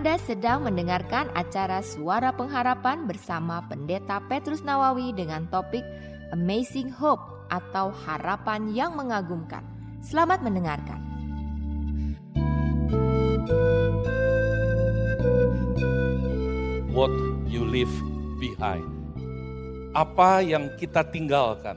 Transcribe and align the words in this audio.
Anda 0.00 0.16
sedang 0.16 0.64
mendengarkan 0.64 1.28
acara 1.36 1.84
Suara 1.84 2.32
Pengharapan 2.32 3.04
bersama 3.04 3.60
Pendeta 3.68 4.16
Petrus 4.32 4.64
Nawawi 4.64 5.12
dengan 5.12 5.44
topik 5.52 5.84
Amazing 6.32 6.88
Hope 6.88 7.20
atau 7.52 7.92
Harapan 7.92 8.72
yang 8.72 8.96
Mengagumkan. 8.96 9.60
Selamat 10.00 10.40
mendengarkan. 10.40 10.96
What 16.96 17.12
you 17.44 17.68
leave 17.68 17.92
behind. 18.40 18.88
Apa 19.92 20.40
yang 20.40 20.80
kita 20.80 21.04
tinggalkan? 21.12 21.76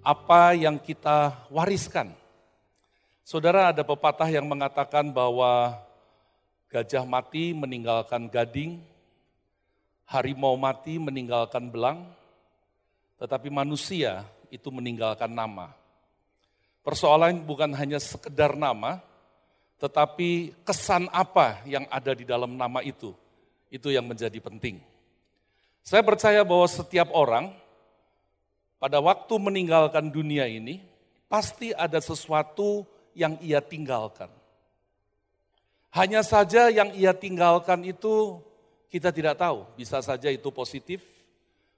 Apa 0.00 0.56
yang 0.56 0.80
kita 0.80 1.36
wariskan? 1.52 2.16
Saudara 3.28 3.76
ada 3.76 3.84
pepatah 3.84 4.32
yang 4.32 4.48
mengatakan 4.48 5.12
bahwa 5.12 5.84
gajah 6.76 7.08
mati 7.08 7.56
meninggalkan 7.56 8.28
gading, 8.28 8.76
harimau 10.04 10.52
mati 10.60 11.00
meninggalkan 11.00 11.72
belang, 11.72 12.04
tetapi 13.16 13.48
manusia 13.48 14.28
itu 14.52 14.68
meninggalkan 14.68 15.32
nama. 15.32 15.72
Persoalan 16.84 17.40
bukan 17.48 17.72
hanya 17.72 17.96
sekedar 17.96 18.52
nama, 18.52 19.00
tetapi 19.80 20.52
kesan 20.68 21.08
apa 21.08 21.64
yang 21.64 21.88
ada 21.88 22.12
di 22.12 22.28
dalam 22.28 22.52
nama 22.52 22.84
itu, 22.84 23.16
itu 23.72 23.88
yang 23.88 24.04
menjadi 24.04 24.36
penting. 24.36 24.76
Saya 25.80 26.04
percaya 26.04 26.44
bahwa 26.44 26.68
setiap 26.68 27.08
orang 27.16 27.56
pada 28.76 29.00
waktu 29.00 29.32
meninggalkan 29.40 30.12
dunia 30.12 30.44
ini, 30.44 30.84
pasti 31.24 31.72
ada 31.72 31.96
sesuatu 32.04 32.84
yang 33.16 33.40
ia 33.40 33.64
tinggalkan. 33.64 34.28
Hanya 35.96 36.20
saja 36.20 36.68
yang 36.68 36.92
ia 36.92 37.16
tinggalkan 37.16 37.80
itu 37.80 38.36
kita 38.92 39.08
tidak 39.08 39.40
tahu, 39.40 39.64
bisa 39.80 40.04
saja 40.04 40.28
itu 40.28 40.44
positif, 40.52 41.00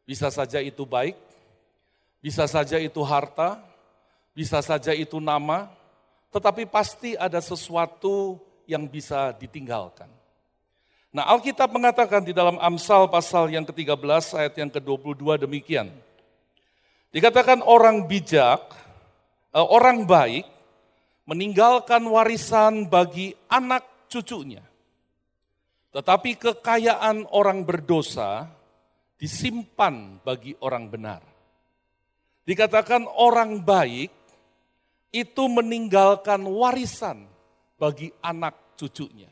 bisa 0.03 0.27
saja 0.27 0.59
itu 0.59 0.83
baik, 0.83 1.15
bisa 2.19 2.51
saja 2.51 2.83
itu 2.83 2.99
harta, 3.07 3.63
bisa 4.35 4.59
saja 4.59 4.91
itu 4.91 5.23
nama, 5.23 5.71
tetapi 6.35 6.67
pasti 6.67 7.15
ada 7.15 7.39
sesuatu 7.39 8.43
yang 8.67 8.91
bisa 8.91 9.31
ditinggalkan. 9.39 10.11
Nah 11.15 11.23
Alkitab 11.31 11.71
mengatakan 11.71 12.27
di 12.27 12.35
dalam 12.35 12.59
Amsal 12.59 13.07
pasal 13.07 13.55
yang 13.55 13.63
ke-13 13.71 14.35
ayat 14.35 14.55
yang 14.59 14.71
ke-22 14.75 15.47
demikian. 15.47 15.95
Dikatakan 17.15 17.63
orang 17.63 18.11
bijak, 18.11 18.67
eh, 19.55 19.63
orang 19.63 20.11
baik 20.11 20.43
meninggalkan 21.23 22.03
warisan 22.03 22.91
bagi 22.91 23.39
anak 23.47 23.98
cucunya. 24.09 24.65
Tetapi 25.93 26.31
kekayaan 26.37 27.29
orang 27.33 27.65
berdosa 27.65 28.49
disimpan 29.21 30.21
bagi 30.25 30.57
orang 30.65 30.89
benar. 30.89 31.23
Dikatakan 32.49 33.05
orang 33.05 33.61
baik 33.61 34.13
itu 35.13 35.45
meninggalkan 35.49 36.45
warisan 36.49 37.29
bagi 37.77 38.09
anak 38.25 38.77
cucunya. 38.77 39.29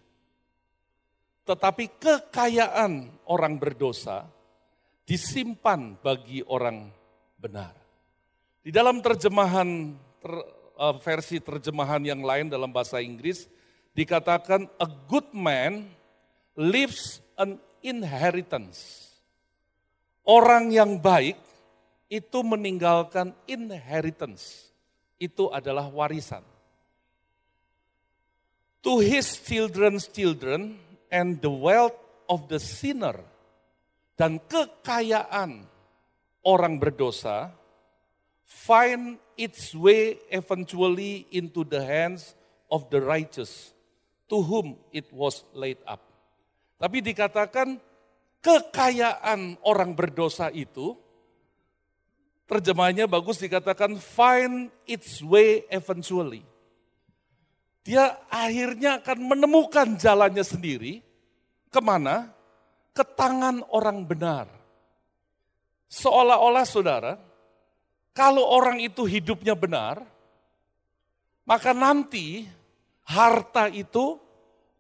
Tetapi 1.47 1.85
kekayaan 2.01 3.25
orang 3.31 3.55
berdosa 3.57 4.27
disimpan 5.07 5.95
bagi 6.03 6.43
orang 6.43 6.91
benar. 7.39 7.73
Di 8.67 8.75
dalam 8.75 8.99
terjemahan 8.99 9.95
ter, 10.19 10.35
uh, 10.75 10.99
versi 10.99 11.39
terjemahan 11.39 12.03
yang 12.03 12.27
lain 12.27 12.51
dalam 12.51 12.75
bahasa 12.75 12.99
Inggris 12.99 13.47
dikatakan 13.97 14.69
a 14.77 14.89
good 15.09 15.33
man 15.33 15.89
leaves 16.53 17.25
an 17.41 17.57
inheritance. 17.81 19.09
Orang 20.29 20.69
yang 20.69 21.01
baik 21.01 21.41
itu 22.13 22.39
meninggalkan 22.45 23.33
inheritance. 23.49 24.69
Itu 25.17 25.49
adalah 25.49 25.89
warisan. 25.89 26.45
To 28.85 29.01
his 29.01 29.41
children's 29.41 30.07
children 30.13 30.77
and 31.09 31.41
the 31.41 31.51
wealth 31.51 31.97
of 32.29 32.53
the 32.53 32.61
sinner. 32.61 33.17
Dan 34.17 34.41
kekayaan 34.45 35.65
orang 36.45 36.75
berdosa 36.77 37.53
find 38.45 39.21
its 39.37 39.77
way 39.77 40.21
eventually 40.33 41.29
into 41.33 41.65
the 41.65 41.85
hands 41.85 42.33
of 42.73 42.89
the 42.89 42.97
righteous 43.03 43.76
to 44.27 44.43
whom 44.43 44.79
it 44.91 45.09
was 45.15 45.47
laid 45.57 45.79
up. 45.87 46.03
Tapi 46.77 47.01
dikatakan 47.01 47.81
kekayaan 48.45 49.59
orang 49.65 49.97
berdosa 49.97 50.53
itu 50.53 50.95
Terjemahnya 52.47 53.11
bagus 53.11 53.43
dikatakan 53.43 53.99
find 53.99 54.71
its 54.87 55.19
way 55.19 55.67
eventually. 55.67 56.47
Dia 57.83 58.23
akhirnya 58.31 59.03
akan 59.03 59.19
menemukan 59.35 59.99
jalannya 59.99 60.47
sendiri. 60.47 61.03
Ke 61.75 61.83
mana? 61.83 62.31
Ke 62.95 63.03
tangan 63.03 63.67
orang 63.75 64.07
benar. 64.07 64.47
Seolah-olah 65.91 66.63
saudara, 66.63 67.19
kalau 68.15 68.47
orang 68.47 68.79
itu 68.79 69.03
hidupnya 69.03 69.59
benar, 69.59 70.07
maka 71.43 71.75
nanti 71.75 72.47
harta 73.07 73.71
itu 73.71 74.19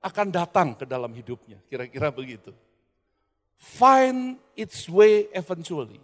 akan 0.02 0.28
datang 0.30 0.68
ke 0.74 0.84
dalam 0.86 1.10
hidupnya. 1.14 1.62
Kira-kira 1.70 2.10
begitu. 2.10 2.50
Find 3.56 4.36
its 4.58 4.86
way 4.90 5.30
eventually. 5.32 6.02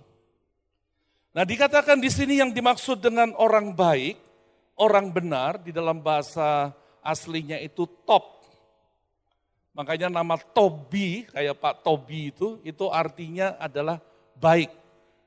Nah 1.32 1.44
dikatakan 1.44 1.98
di 2.00 2.08
sini 2.12 2.38
yang 2.40 2.52
dimaksud 2.52 3.00
dengan 3.00 3.32
orang 3.36 3.72
baik, 3.72 4.16
orang 4.80 5.12
benar 5.12 5.60
di 5.60 5.74
dalam 5.74 6.00
bahasa 6.00 6.72
aslinya 7.02 7.58
itu 7.60 7.84
top. 8.04 8.44
Makanya 9.72 10.12
nama 10.12 10.36
Tobi, 10.36 11.24
kayak 11.32 11.56
Pak 11.56 11.74
Tobi 11.80 12.28
itu, 12.28 12.60
itu 12.60 12.92
artinya 12.92 13.56
adalah 13.56 13.96
baik. 14.36 14.68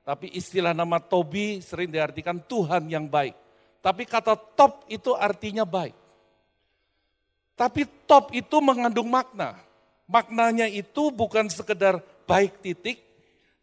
Tapi 0.05 0.37
istilah 0.37 0.69
nama 0.69 1.01
Tobi 1.01 1.65
sering 1.65 1.89
diartikan 1.89 2.37
Tuhan 2.45 2.85
yang 2.85 3.09
baik. 3.09 3.33
Tapi 3.81 4.05
kata 4.05 4.37
top 4.37 4.85
itu 4.85 5.17
artinya 5.17 5.65
baik. 5.65 6.04
Tapi 7.55 7.87
top 8.03 8.35
itu 8.35 8.59
mengandung 8.59 9.07
makna. 9.07 9.55
Maknanya 10.05 10.67
itu 10.69 11.09
bukan 11.09 11.47
sekedar 11.49 12.03
baik 12.27 12.61
titik, 12.61 13.01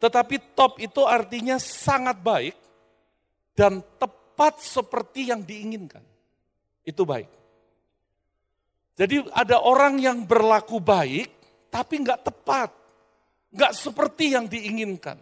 tetapi 0.01 0.41
top 0.57 0.81
itu 0.81 1.05
artinya 1.07 1.55
sangat 1.61 2.19
baik 2.19 2.57
dan 3.55 3.79
tepat 4.01 4.59
seperti 4.59 5.29
yang 5.31 5.45
diinginkan. 5.45 6.03
Itu 6.83 7.07
baik. 7.07 7.29
Jadi 8.93 9.25
ada 9.33 9.61
orang 9.61 9.97
yang 10.01 10.25
berlaku 10.25 10.77
baik 10.83 11.31
tapi 11.69 12.03
nggak 12.03 12.21
tepat. 12.27 12.69
Nggak 13.53 13.73
seperti 13.77 14.33
yang 14.33 14.49
diinginkan. 14.49 15.17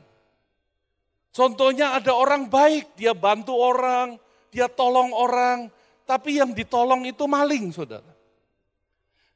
Contohnya 1.32 1.96
ada 1.96 2.12
orang 2.12 2.52
baik, 2.52 2.96
dia 3.00 3.16
bantu 3.16 3.56
orang, 3.56 4.20
dia 4.52 4.68
tolong 4.68 5.16
orang, 5.16 5.72
tapi 6.04 6.44
yang 6.44 6.52
ditolong 6.52 7.08
itu 7.08 7.24
maling 7.24 7.72
saudara. 7.72 8.11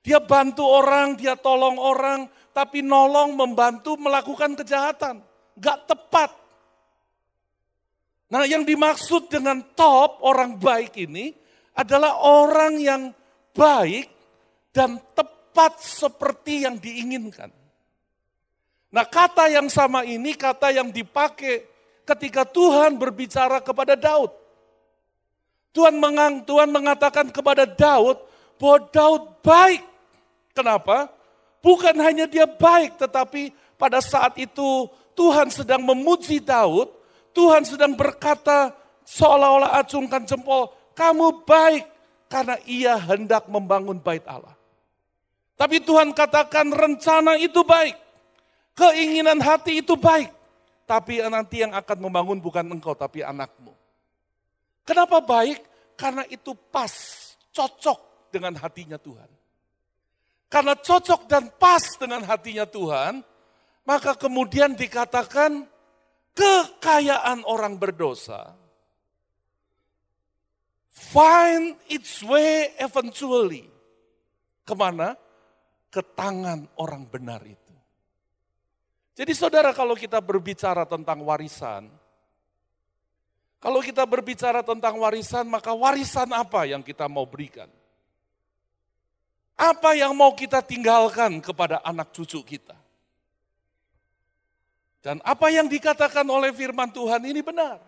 Dia 0.06 0.22
bantu 0.22 0.62
orang, 0.62 1.18
dia 1.18 1.34
tolong 1.34 1.82
orang, 1.82 2.30
tapi 2.54 2.86
nolong, 2.86 3.34
membantu 3.34 3.98
melakukan 3.98 4.54
kejahatan 4.54 5.26
gak 5.58 5.90
tepat. 5.90 6.30
Nah 8.30 8.46
yang 8.46 8.62
dimaksud 8.62 9.32
dengan 9.34 9.66
top 9.74 10.22
orang 10.22 10.62
baik 10.62 10.94
ini 11.00 11.34
adalah 11.74 12.22
orang 12.22 12.78
yang 12.78 13.04
baik 13.56 14.12
dan 14.70 15.00
tepat 15.16 15.80
seperti 15.82 16.68
yang 16.68 16.78
diinginkan. 16.78 17.50
Nah 18.92 19.06
kata 19.08 19.50
yang 19.52 19.68
sama 19.72 20.04
ini 20.04 20.36
kata 20.36 20.72
yang 20.72 20.92
dipakai 20.92 21.66
ketika 22.06 22.46
Tuhan 22.46 23.00
berbicara 23.00 23.60
kepada 23.60 23.98
Daud. 23.98 24.32
Tuhan, 25.76 26.00
mengang, 26.00 26.40
Tuhan 26.48 26.72
mengatakan 26.72 27.28
kepada 27.36 27.68
Daud 27.68 28.16
bahwa 28.56 28.80
Daud 28.88 29.44
baik. 29.44 29.84
Kenapa? 30.56 31.12
Bukan 31.60 32.00
hanya 32.00 32.26
dia 32.26 32.48
baik 32.48 32.96
tetapi 32.96 33.52
pada 33.76 34.00
saat 34.00 34.40
itu 34.40 34.88
Tuhan 35.12 35.52
sedang 35.52 35.84
memuji 35.84 36.40
Daud, 36.40 36.88
Tuhan 37.36 37.68
sedang 37.68 37.92
berkata 37.92 38.72
seolah-olah 39.04 39.76
acungkan 39.84 40.24
jempol, 40.24 40.72
kamu 40.96 41.44
baik 41.44 41.84
karena 42.32 42.56
ia 42.64 42.96
hendak 42.96 43.52
membangun 43.52 44.00
bait 44.00 44.24
Allah. 44.24 44.56
Tapi 45.56 45.84
Tuhan 45.84 46.12
katakan 46.12 46.72
rencana 46.72 47.40
itu 47.40 47.64
baik, 47.64 47.96
keinginan 48.76 49.40
hati 49.40 49.80
itu 49.84 49.96
baik, 49.96 50.32
tapi 50.84 51.24
nanti 51.24 51.64
yang 51.64 51.72
akan 51.76 51.98
membangun 52.00 52.40
bukan 52.40 52.64
engkau 52.76 52.96
tapi 52.96 53.24
anakmu. 53.24 53.72
Kenapa 54.84 55.24
baik? 55.24 55.64
Karena 55.96 56.28
itu 56.28 56.52
pas, 56.72 56.92
cocok 57.56 58.32
dengan 58.36 58.52
hatinya 58.60 59.00
Tuhan. 59.00 59.35
Karena 60.52 60.78
cocok 60.78 61.28
dan 61.30 61.52
pas 61.58 61.84
dengan 61.98 62.22
hatinya 62.24 62.64
Tuhan, 62.70 63.22
maka 63.84 64.14
kemudian 64.18 64.74
dikatakan 64.78 65.66
kekayaan 66.36 67.46
orang 67.46 67.78
berdosa 67.80 68.66
find 70.96 71.76
its 71.92 72.24
way 72.24 72.72
eventually. 72.80 73.68
Ke 74.66 74.74
mana? 74.74 75.20
Ke 75.92 76.02
tangan 76.02 76.66
orang 76.80 77.06
benar 77.06 77.44
itu. 77.44 77.76
Jadi 79.16 79.32
saudara 79.32 79.72
kalau 79.72 79.96
kita 79.96 80.20
berbicara 80.20 80.84
tentang 80.84 81.24
warisan, 81.24 81.88
kalau 83.64 83.80
kita 83.80 84.04
berbicara 84.04 84.60
tentang 84.66 85.00
warisan, 85.00 85.48
maka 85.48 85.72
warisan 85.72 86.28
apa 86.36 86.68
yang 86.68 86.84
kita 86.84 87.08
mau 87.08 87.24
berikan? 87.24 87.72
Apa 89.56 89.96
yang 89.96 90.12
mau 90.12 90.36
kita 90.36 90.60
tinggalkan 90.60 91.40
kepada 91.40 91.80
anak 91.80 92.12
cucu 92.12 92.44
kita? 92.44 92.76
Dan 95.00 95.24
apa 95.24 95.48
yang 95.48 95.72
dikatakan 95.72 96.28
oleh 96.28 96.52
firman 96.52 96.92
Tuhan 96.92 97.24
ini 97.24 97.40
benar. 97.40 97.80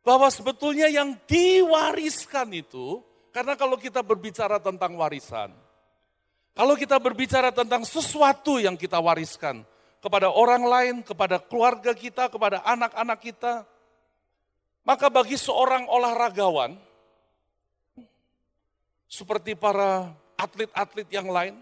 Bahwa 0.00 0.28
sebetulnya 0.32 0.88
yang 0.88 1.16
diwariskan 1.28 2.48
itu, 2.52 3.04
karena 3.32 3.56
kalau 3.56 3.76
kita 3.76 4.00
berbicara 4.00 4.56
tentang 4.60 4.96
warisan, 4.96 5.52
kalau 6.54 6.78
kita 6.78 6.96
berbicara 7.02 7.50
tentang 7.50 7.82
sesuatu 7.82 8.62
yang 8.62 8.78
kita 8.78 8.96
wariskan 9.02 9.66
kepada 9.98 10.30
orang 10.30 10.62
lain, 10.62 10.94
kepada 11.02 11.42
keluarga 11.42 11.90
kita, 11.92 12.30
kepada 12.30 12.62
anak-anak 12.62 13.18
kita, 13.18 13.66
maka 14.86 15.10
bagi 15.10 15.34
seorang 15.34 15.88
olahragawan, 15.90 16.78
seperti 19.10 19.58
para 19.58 20.14
atlet-atlet 20.44 21.08
yang 21.08 21.28
lain. 21.32 21.56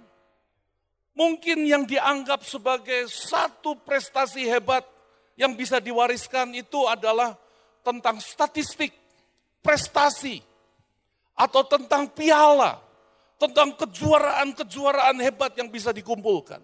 Mungkin 1.14 1.62
yang 1.68 1.84
dianggap 1.86 2.42
sebagai 2.42 3.06
satu 3.06 3.78
prestasi 3.84 4.48
hebat 4.48 4.82
yang 5.38 5.54
bisa 5.54 5.78
diwariskan 5.78 6.50
itu 6.56 6.88
adalah 6.88 7.36
tentang 7.84 8.18
statistik, 8.18 8.90
prestasi, 9.60 10.40
atau 11.36 11.62
tentang 11.64 12.08
piala, 12.12 12.80
tentang 13.36 13.74
kejuaraan-kejuaraan 13.76 15.18
hebat 15.20 15.52
yang 15.58 15.68
bisa 15.68 15.90
dikumpulkan. 15.90 16.60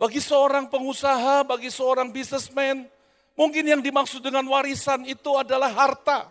Bagi 0.00 0.20
seorang 0.20 0.72
pengusaha, 0.72 1.44
bagi 1.44 1.68
seorang 1.68 2.08
bisnismen, 2.08 2.88
mungkin 3.36 3.64
yang 3.68 3.80
dimaksud 3.84 4.24
dengan 4.24 4.48
warisan 4.48 5.04
itu 5.04 5.36
adalah 5.36 5.68
harta, 5.72 6.28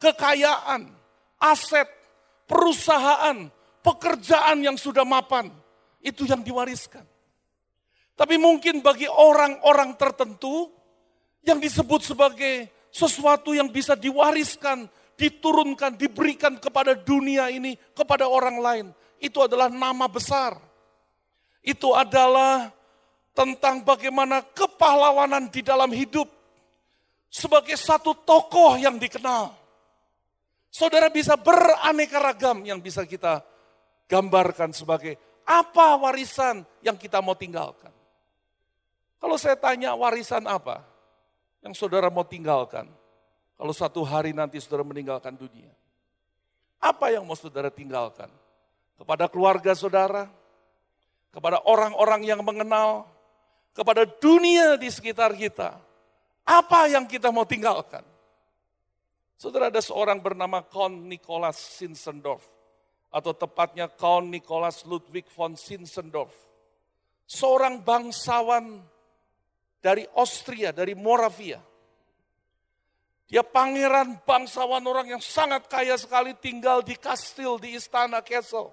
kekayaan, 0.00 0.88
aset, 1.40 1.88
perusahaan, 2.48 3.48
pekerjaan 3.86 4.66
yang 4.66 4.74
sudah 4.74 5.06
mapan, 5.06 5.46
itu 6.02 6.26
yang 6.26 6.42
diwariskan. 6.42 7.06
Tapi 8.18 8.34
mungkin 8.34 8.82
bagi 8.82 9.06
orang-orang 9.06 9.94
tertentu 9.94 10.74
yang 11.46 11.62
disebut 11.62 12.02
sebagai 12.02 12.66
sesuatu 12.90 13.54
yang 13.54 13.70
bisa 13.70 13.94
diwariskan, 13.94 14.90
diturunkan, 15.14 15.94
diberikan 15.94 16.58
kepada 16.58 16.98
dunia 16.98 17.46
ini, 17.46 17.78
kepada 17.94 18.26
orang 18.26 18.58
lain, 18.58 18.86
itu 19.22 19.38
adalah 19.38 19.70
nama 19.70 20.10
besar. 20.10 20.58
Itu 21.62 21.94
adalah 21.94 22.74
tentang 23.36 23.86
bagaimana 23.86 24.42
kepahlawanan 24.42 25.52
di 25.52 25.60
dalam 25.62 25.92
hidup 25.92 26.26
sebagai 27.28 27.76
satu 27.76 28.16
tokoh 28.16 28.80
yang 28.80 28.96
dikenal. 28.96 29.52
Saudara 30.72 31.12
bisa 31.12 31.36
beraneka 31.36 32.16
ragam 32.16 32.64
yang 32.64 32.80
bisa 32.80 33.04
kita 33.04 33.44
gambarkan 34.06 34.70
sebagai 34.70 35.18
apa 35.46 35.94
warisan 35.98 36.66
yang 36.82 36.98
kita 36.98 37.22
mau 37.22 37.38
tinggalkan. 37.38 37.94
Kalau 39.22 39.38
saya 39.38 39.54
tanya 39.58 39.94
warisan 39.94 40.46
apa 40.46 40.82
yang 41.62 41.74
saudara 41.74 42.10
mau 42.10 42.26
tinggalkan? 42.26 42.90
Kalau 43.56 43.72
satu 43.74 44.02
hari 44.02 44.34
nanti 44.34 44.58
saudara 44.58 44.86
meninggalkan 44.86 45.34
dunia. 45.34 45.70
Apa 46.82 47.14
yang 47.14 47.24
mau 47.26 47.38
saudara 47.38 47.70
tinggalkan? 47.70 48.28
Kepada 48.96 49.30
keluarga 49.30 49.72
saudara, 49.72 50.28
kepada 51.32 51.62
orang-orang 51.64 52.26
yang 52.26 52.40
mengenal, 52.44 53.08
kepada 53.72 54.04
dunia 54.04 54.76
di 54.76 54.88
sekitar 54.88 55.32
kita. 55.36 55.78
Apa 56.46 56.86
yang 56.86 57.08
kita 57.08 57.32
mau 57.34 57.42
tinggalkan? 57.48 58.04
Saudara 59.36 59.68
ada 59.68 59.82
seorang 59.82 60.16
bernama 60.22 60.64
Count 60.64 60.96
Nicholas 60.96 61.58
Sinsendorf 61.58 62.55
atau 63.16 63.32
tepatnya 63.32 63.88
Count 63.88 64.28
Nicholas 64.28 64.84
Ludwig 64.84 65.24
von 65.32 65.56
Zinzendorf. 65.56 66.36
Seorang 67.24 67.80
bangsawan 67.80 68.84
dari 69.80 70.04
Austria, 70.12 70.68
dari 70.68 70.92
Moravia. 70.92 71.56
Dia 73.26 73.42
pangeran 73.42 74.20
bangsawan 74.22 74.84
orang 74.84 75.16
yang 75.16 75.22
sangat 75.24 75.64
kaya 75.66 75.96
sekali 75.96 76.36
tinggal 76.36 76.84
di 76.84 76.94
kastil, 76.94 77.56
di 77.56 77.74
istana 77.74 78.20
Kessel. 78.20 78.70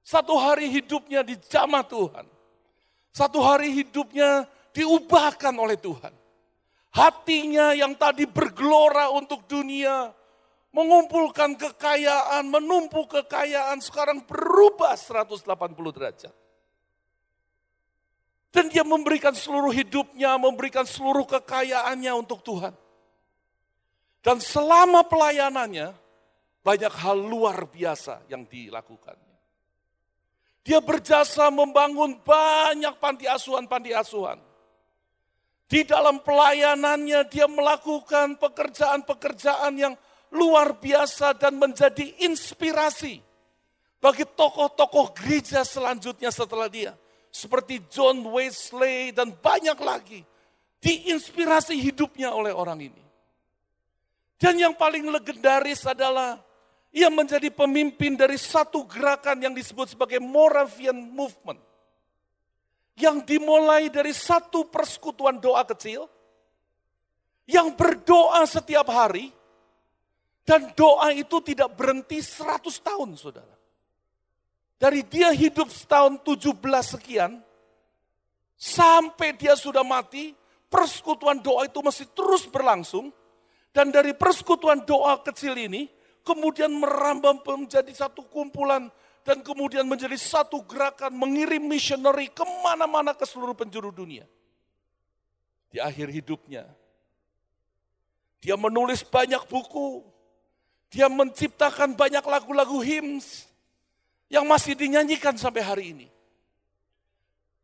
Satu 0.00 0.38
hari 0.38 0.70
hidupnya 0.70 1.26
dijamah 1.26 1.84
Tuhan. 1.84 2.24
Satu 3.12 3.44
hari 3.44 3.74
hidupnya 3.74 4.48
diubahkan 4.72 5.52
oleh 5.52 5.76
Tuhan. 5.76 6.14
Hatinya 6.96 7.76
yang 7.76 7.92
tadi 7.98 8.24
bergelora 8.24 9.12
untuk 9.12 9.44
dunia, 9.44 10.12
mengumpulkan 10.72 11.54
kekayaan, 11.60 12.48
menumpuk 12.48 13.12
kekayaan, 13.12 13.78
sekarang 13.84 14.24
berubah 14.24 14.96
180 14.96 15.44
derajat. 15.92 16.34
Dan 18.52 18.68
dia 18.68 18.84
memberikan 18.84 19.32
seluruh 19.32 19.72
hidupnya, 19.72 20.36
memberikan 20.36 20.84
seluruh 20.84 21.24
kekayaannya 21.24 22.12
untuk 22.12 22.44
Tuhan. 22.44 22.76
Dan 24.20 24.40
selama 24.40 25.08
pelayanannya, 25.08 25.96
banyak 26.60 26.92
hal 26.92 27.16
luar 27.16 27.64
biasa 27.68 28.28
yang 28.28 28.44
dilakukannya. 28.44 29.32
Dia 30.62 30.78
berjasa 30.78 31.50
membangun 31.50 32.22
banyak 32.22 32.94
panti 33.02 33.26
asuhan-panti 33.26 33.90
asuhan. 33.90 34.38
Di 35.66 35.82
dalam 35.82 36.22
pelayanannya 36.22 37.26
dia 37.32 37.48
melakukan 37.50 38.38
pekerjaan-pekerjaan 38.38 39.72
yang 39.74 39.96
luar 40.32 40.80
biasa 40.80 41.36
dan 41.36 41.60
menjadi 41.60 42.24
inspirasi 42.24 43.20
bagi 44.02 44.26
tokoh-tokoh 44.26 45.14
gereja 45.14 45.62
selanjutnya 45.62 46.34
setelah 46.34 46.66
dia. 46.66 46.96
Seperti 47.32 47.80
John 47.88 48.20
Wesley 48.28 49.14
dan 49.14 49.30
banyak 49.32 49.78
lagi. 49.78 50.20
Diinspirasi 50.82 51.78
hidupnya 51.78 52.34
oleh 52.34 52.50
orang 52.50 52.90
ini. 52.90 53.02
Dan 54.42 54.58
yang 54.58 54.74
paling 54.74 55.06
legendaris 55.06 55.86
adalah 55.86 56.42
ia 56.90 57.06
menjadi 57.08 57.46
pemimpin 57.48 58.18
dari 58.18 58.34
satu 58.34 58.82
gerakan 58.90 59.38
yang 59.38 59.54
disebut 59.54 59.94
sebagai 59.94 60.18
Moravian 60.18 60.98
Movement. 60.98 61.62
Yang 62.98 63.24
dimulai 63.24 63.88
dari 63.88 64.10
satu 64.10 64.66
persekutuan 64.68 65.38
doa 65.38 65.62
kecil, 65.64 66.10
yang 67.46 67.72
berdoa 67.72 68.44
setiap 68.44 68.90
hari, 68.90 69.32
dan 70.42 70.74
doa 70.74 71.14
itu 71.14 71.38
tidak 71.42 71.74
berhenti 71.78 72.18
100 72.18 72.66
tahun 72.82 73.14
saudara. 73.14 73.54
Dari 74.82 75.06
dia 75.06 75.30
hidup 75.30 75.70
setahun 75.70 76.18
17 76.26 76.58
sekian, 76.98 77.38
sampai 78.58 79.38
dia 79.38 79.54
sudah 79.54 79.86
mati, 79.86 80.34
persekutuan 80.66 81.38
doa 81.38 81.70
itu 81.70 81.78
masih 81.78 82.10
terus 82.10 82.50
berlangsung. 82.50 83.14
Dan 83.70 83.94
dari 83.94 84.10
persekutuan 84.12 84.82
doa 84.82 85.22
kecil 85.22 85.54
ini, 85.54 85.86
kemudian 86.26 86.68
merambah 86.74 87.46
menjadi 87.46 87.94
satu 87.94 88.26
kumpulan 88.26 88.90
dan 89.22 89.38
kemudian 89.46 89.86
menjadi 89.86 90.18
satu 90.18 90.66
gerakan 90.66 91.14
mengirim 91.14 91.62
missionary 91.62 92.26
ke 92.26 92.42
mana-mana 92.66 93.14
ke 93.14 93.22
seluruh 93.22 93.54
penjuru 93.54 93.94
dunia. 93.94 94.26
Di 95.70 95.78
akhir 95.78 96.10
hidupnya, 96.10 96.68
dia 98.42 98.58
menulis 98.58 99.06
banyak 99.06 99.46
buku, 99.46 100.02
dia 100.92 101.08
menciptakan 101.08 101.96
banyak 101.96 102.20
lagu-lagu 102.20 102.76
hymns 102.84 103.48
yang 104.28 104.44
masih 104.44 104.76
dinyanyikan 104.76 105.32
sampai 105.40 105.64
hari 105.64 105.84
ini. 105.96 106.06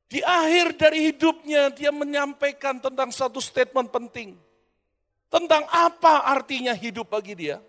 Di 0.08 0.24
akhir 0.24 0.80
dari 0.80 1.12
hidupnya 1.12 1.68
dia 1.68 1.92
menyampaikan 1.92 2.80
tentang 2.80 3.12
satu 3.12 3.36
statement 3.36 3.92
penting. 3.92 4.32
Tentang 5.28 5.68
apa 5.68 6.24
artinya 6.24 6.72
hidup 6.72 7.12
bagi 7.12 7.36
dia. 7.36 7.60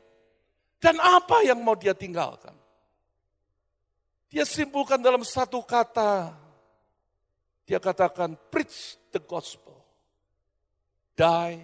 Dan 0.80 0.96
apa 1.04 1.44
yang 1.44 1.60
mau 1.60 1.76
dia 1.76 1.92
tinggalkan. 1.92 2.56
Dia 4.32 4.48
simpulkan 4.48 5.04
dalam 5.04 5.28
satu 5.28 5.60
kata. 5.60 6.32
Dia 7.68 7.84
katakan, 7.84 8.40
preach 8.48 8.96
the 9.12 9.20
gospel. 9.20 9.76
Die 11.20 11.60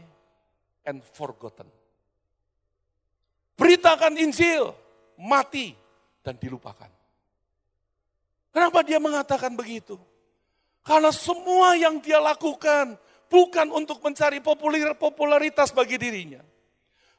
and 0.84 1.00
forgotten. 1.16 1.85
Beritakan 3.56 4.20
Injil, 4.20 4.76
mati 5.16 5.72
dan 6.20 6.36
dilupakan. 6.36 6.92
Kenapa 8.52 8.84
dia 8.84 9.00
mengatakan 9.00 9.56
begitu? 9.56 9.96
Karena 10.84 11.12
semua 11.12 11.76
yang 11.76 12.00
dia 12.00 12.20
lakukan 12.20 12.96
bukan 13.32 13.68
untuk 13.72 14.00
mencari 14.04 14.40
popularitas 14.96 15.72
bagi 15.72 16.00
dirinya. 16.00 16.44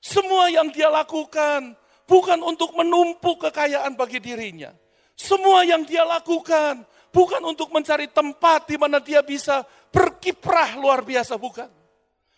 Semua 0.00 0.52
yang 0.52 0.70
dia 0.70 0.86
lakukan 0.92 1.74
bukan 2.06 2.38
untuk 2.46 2.72
menumpuk 2.78 3.48
kekayaan 3.48 3.98
bagi 3.98 4.22
dirinya. 4.22 4.70
Semua 5.16 5.64
yang 5.64 5.82
dia 5.82 6.04
lakukan 6.04 6.84
bukan 7.10 7.42
untuk 7.48 7.72
mencari 7.72 8.12
tempat 8.12 8.68
di 8.68 8.76
mana 8.76 9.00
dia 9.00 9.24
bisa 9.24 9.64
berkiprah 9.90 10.76
luar 10.76 11.00
biasa, 11.00 11.40
bukan. 11.40 11.68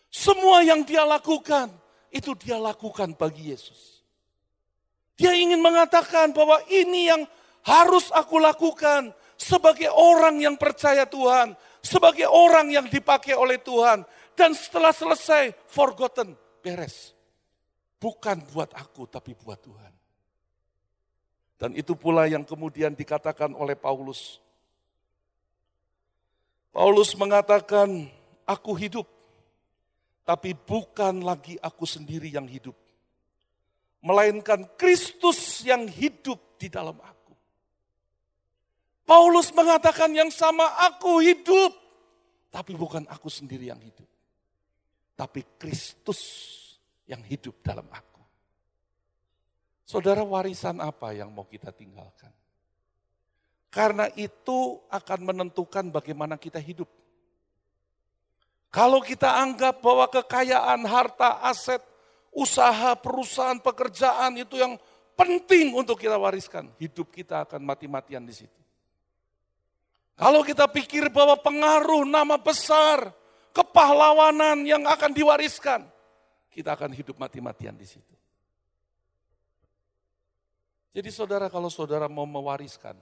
Semua 0.09 0.65
yang 0.65 0.87
dia 0.87 1.05
lakukan 1.05 1.69
itu 2.13 2.33
dia 2.39 2.57
lakukan 2.57 3.13
bagi 3.15 3.53
Yesus. 3.53 4.03
Dia 5.19 5.35
ingin 5.35 5.59
mengatakan 5.59 6.31
bahwa 6.31 6.63
ini 6.71 7.11
yang 7.11 7.23
harus 7.67 8.09
aku 8.15 8.39
lakukan 8.39 9.11
sebagai 9.35 9.91
orang 9.91 10.39
yang 10.39 10.55
percaya 10.55 11.05
Tuhan, 11.05 11.59
sebagai 11.83 12.31
orang 12.31 12.71
yang 12.71 12.87
dipakai 12.87 13.35
oleh 13.35 13.59
Tuhan. 13.59 14.07
Dan 14.39 14.55
setelah 14.55 14.95
selesai, 14.95 15.51
forgotten, 15.67 16.39
beres. 16.63 17.15
Bukan 17.99 18.47
buat 18.55 18.71
aku, 18.79 19.11
tapi 19.11 19.35
buat 19.35 19.59
Tuhan. 19.59 19.93
Dan 21.59 21.75
itu 21.75 21.99
pula 21.99 22.31
yang 22.31 22.47
kemudian 22.47 22.95
dikatakan 22.95 23.51
oleh 23.59 23.75
Paulus. 23.75 24.39
Paulus 26.71 27.19
mengatakan, 27.19 28.07
aku 28.47 28.79
hidup, 28.79 29.11
tapi 30.29 30.53
bukan 30.53 31.25
lagi 31.25 31.57
aku 31.57 31.89
sendiri 31.89 32.29
yang 32.29 32.45
hidup. 32.45 32.77
Melainkan 34.05 34.69
Kristus 34.77 35.65
yang 35.65 35.89
hidup 35.89 36.61
di 36.61 36.69
dalam 36.69 37.01
aku. 37.01 37.33
Paulus 39.09 39.49
mengatakan 39.57 40.13
yang 40.13 40.29
sama, 40.29 40.69
aku 40.85 41.25
hidup, 41.25 41.73
tapi 42.53 42.77
bukan 42.77 43.09
aku 43.09 43.33
sendiri 43.33 43.73
yang 43.73 43.81
hidup. 43.81 44.05
Tapi 45.17 45.57
Kristus 45.57 46.21
yang 47.09 47.25
hidup 47.25 47.65
dalam 47.65 47.89
aku. 47.89 48.21
Saudara 49.89 50.21
warisan 50.21 50.77
apa 50.85 51.17
yang 51.17 51.33
mau 51.33 51.49
kita 51.49 51.73
tinggalkan? 51.73 52.29
Karena 53.73 54.13
itu 54.13 54.77
akan 54.93 55.21
menentukan 55.25 55.89
bagaimana 55.89 56.37
kita 56.37 56.61
hidup. 56.61 56.93
Kalau 58.69 59.01
kita 59.01 59.41
anggap 59.41 59.81
bahwa 59.81 60.05
kekayaan, 60.13 60.85
harta, 60.85 61.41
aset, 61.41 61.81
usaha, 62.37 62.93
perusahaan, 63.01 63.57
pekerjaan 63.57 64.37
itu 64.37 64.61
yang 64.61 64.77
penting 65.17 65.73
untuk 65.73 65.97
kita 65.97 66.21
wariskan, 66.21 66.69
hidup 66.77 67.09
kita 67.09 67.49
akan 67.49 67.65
mati-matian 67.65 68.23
di 68.23 68.37
situ. 68.37 68.61
Kalau 70.19 70.43
kita 70.43 70.69
pikir 70.69 71.09
bahwa 71.15 71.39
pengaruh 71.39 72.03
nama 72.05 72.37
besar, 72.37 73.09
kepahlawanan 73.55 74.67
yang 74.67 74.83
akan 74.85 75.15
diwariskan, 75.15 75.87
kita 76.53 76.75
akan 76.75 76.91
hidup 76.91 77.17
mati-matian 77.17 77.75
di 77.79 77.87
situ. 77.87 78.15
Jadi 80.93 81.09
saudara 81.15 81.47
kalau 81.47 81.71
saudara 81.71 82.11
mau 82.11 82.27
mewariskan, 82.27 82.99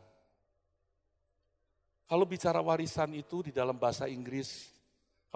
kalau 2.05 2.29
bicara 2.29 2.61
warisan 2.61 3.17
itu 3.17 3.49
di 3.49 3.53
dalam 3.57 3.81
bahasa 3.81 4.05
Inggris, 4.07 4.76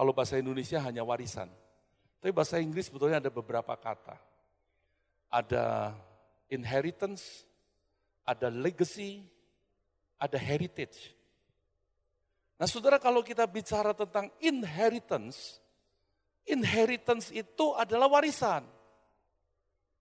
kalau 0.00 0.16
bahasa 0.16 0.40
Indonesia 0.40 0.80
hanya 0.80 1.04
warisan. 1.04 1.52
Tapi 2.24 2.32
bahasa 2.32 2.56
Inggris 2.56 2.88
sebetulnya 2.88 3.20
ada 3.20 3.28
beberapa 3.28 3.76
kata. 3.76 4.16
Ada 5.28 5.92
inheritance, 6.48 7.44
ada 8.24 8.48
legacy, 8.48 9.20
ada 10.16 10.40
heritage. 10.40 11.12
Nah 12.56 12.64
saudara 12.64 12.96
kalau 12.96 13.20
kita 13.20 13.44
bicara 13.44 13.92
tentang 13.92 14.32
inheritance, 14.40 15.60
inheritance 16.48 17.28
itu 17.28 17.76
adalah 17.76 18.08
warisan. 18.08 18.64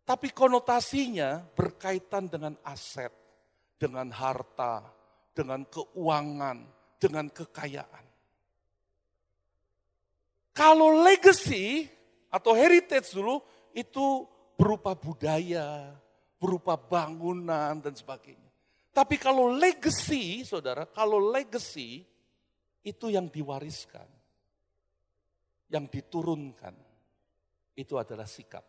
Tapi 0.07 0.31
konotasinya 0.31 1.43
berkaitan 1.43 2.31
dengan 2.31 2.55
aset, 2.63 3.11
dengan 3.75 4.15
harta, 4.15 4.79
dengan 5.35 5.67
keuangan, 5.67 6.57
dengan 6.95 7.27
kekayaan. 7.27 8.08
Kalau 10.59 10.91
legacy 11.07 11.87
atau 12.27 12.51
heritage 12.51 13.15
dulu 13.15 13.39
itu 13.71 14.27
berupa 14.59 14.91
budaya, 14.91 15.95
berupa 16.35 16.75
bangunan 16.75 17.79
dan 17.79 17.95
sebagainya. 17.95 18.51
Tapi 18.91 19.15
kalau 19.15 19.47
legacy, 19.55 20.43
saudara, 20.43 20.83
kalau 20.83 21.31
legacy 21.31 22.03
itu 22.83 23.07
yang 23.07 23.31
diwariskan, 23.31 24.03
yang 25.71 25.87
diturunkan, 25.87 26.75
itu 27.79 27.95
adalah 27.95 28.27
sikap. 28.27 28.67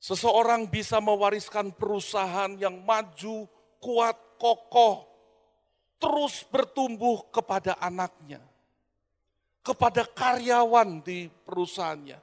Seseorang 0.00 0.72
bisa 0.72 1.04
mewariskan 1.04 1.76
perusahaan 1.76 2.56
yang 2.56 2.80
maju, 2.80 3.44
kuat, 3.76 4.16
kokoh, 4.40 5.04
terus 6.00 6.48
bertumbuh 6.48 7.28
kepada 7.28 7.76
anaknya, 7.76 8.40
kepada 9.68 10.08
karyawan 10.08 11.04
di 11.04 11.28
perusahaannya. 11.28 12.18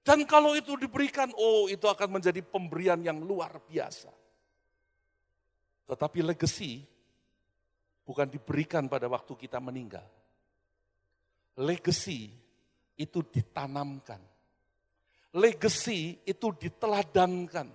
Dan 0.00 0.24
kalau 0.24 0.56
itu 0.56 0.80
diberikan, 0.80 1.28
oh 1.36 1.68
itu 1.68 1.84
akan 1.84 2.16
menjadi 2.16 2.40
pemberian 2.40 2.96
yang 3.04 3.20
luar 3.20 3.60
biasa. 3.68 4.08
Tetapi 5.84 6.24
legacy 6.24 6.80
bukan 8.08 8.24
diberikan 8.24 8.88
pada 8.88 9.04
waktu 9.12 9.36
kita 9.36 9.60
meninggal. 9.60 10.06
Legacy 11.60 12.32
itu 12.96 13.20
ditanamkan 13.28 14.30
legacy 15.34 16.18
itu 16.26 16.50
diteladankan 16.50 17.70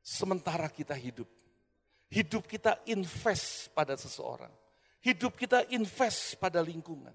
sementara 0.00 0.68
kita 0.72 0.96
hidup. 0.96 1.28
Hidup 2.08 2.46
kita 2.46 2.78
invest 2.86 3.72
pada 3.74 3.98
seseorang. 3.98 4.52
Hidup 5.02 5.34
kita 5.36 5.66
invest 5.74 6.38
pada 6.38 6.62
lingkungan. 6.62 7.12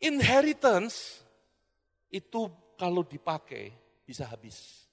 Inheritance 0.00 1.20
itu 2.08 2.48
kalau 2.80 3.04
dipakai 3.04 3.70
bisa 4.08 4.24
habis. 4.24 4.88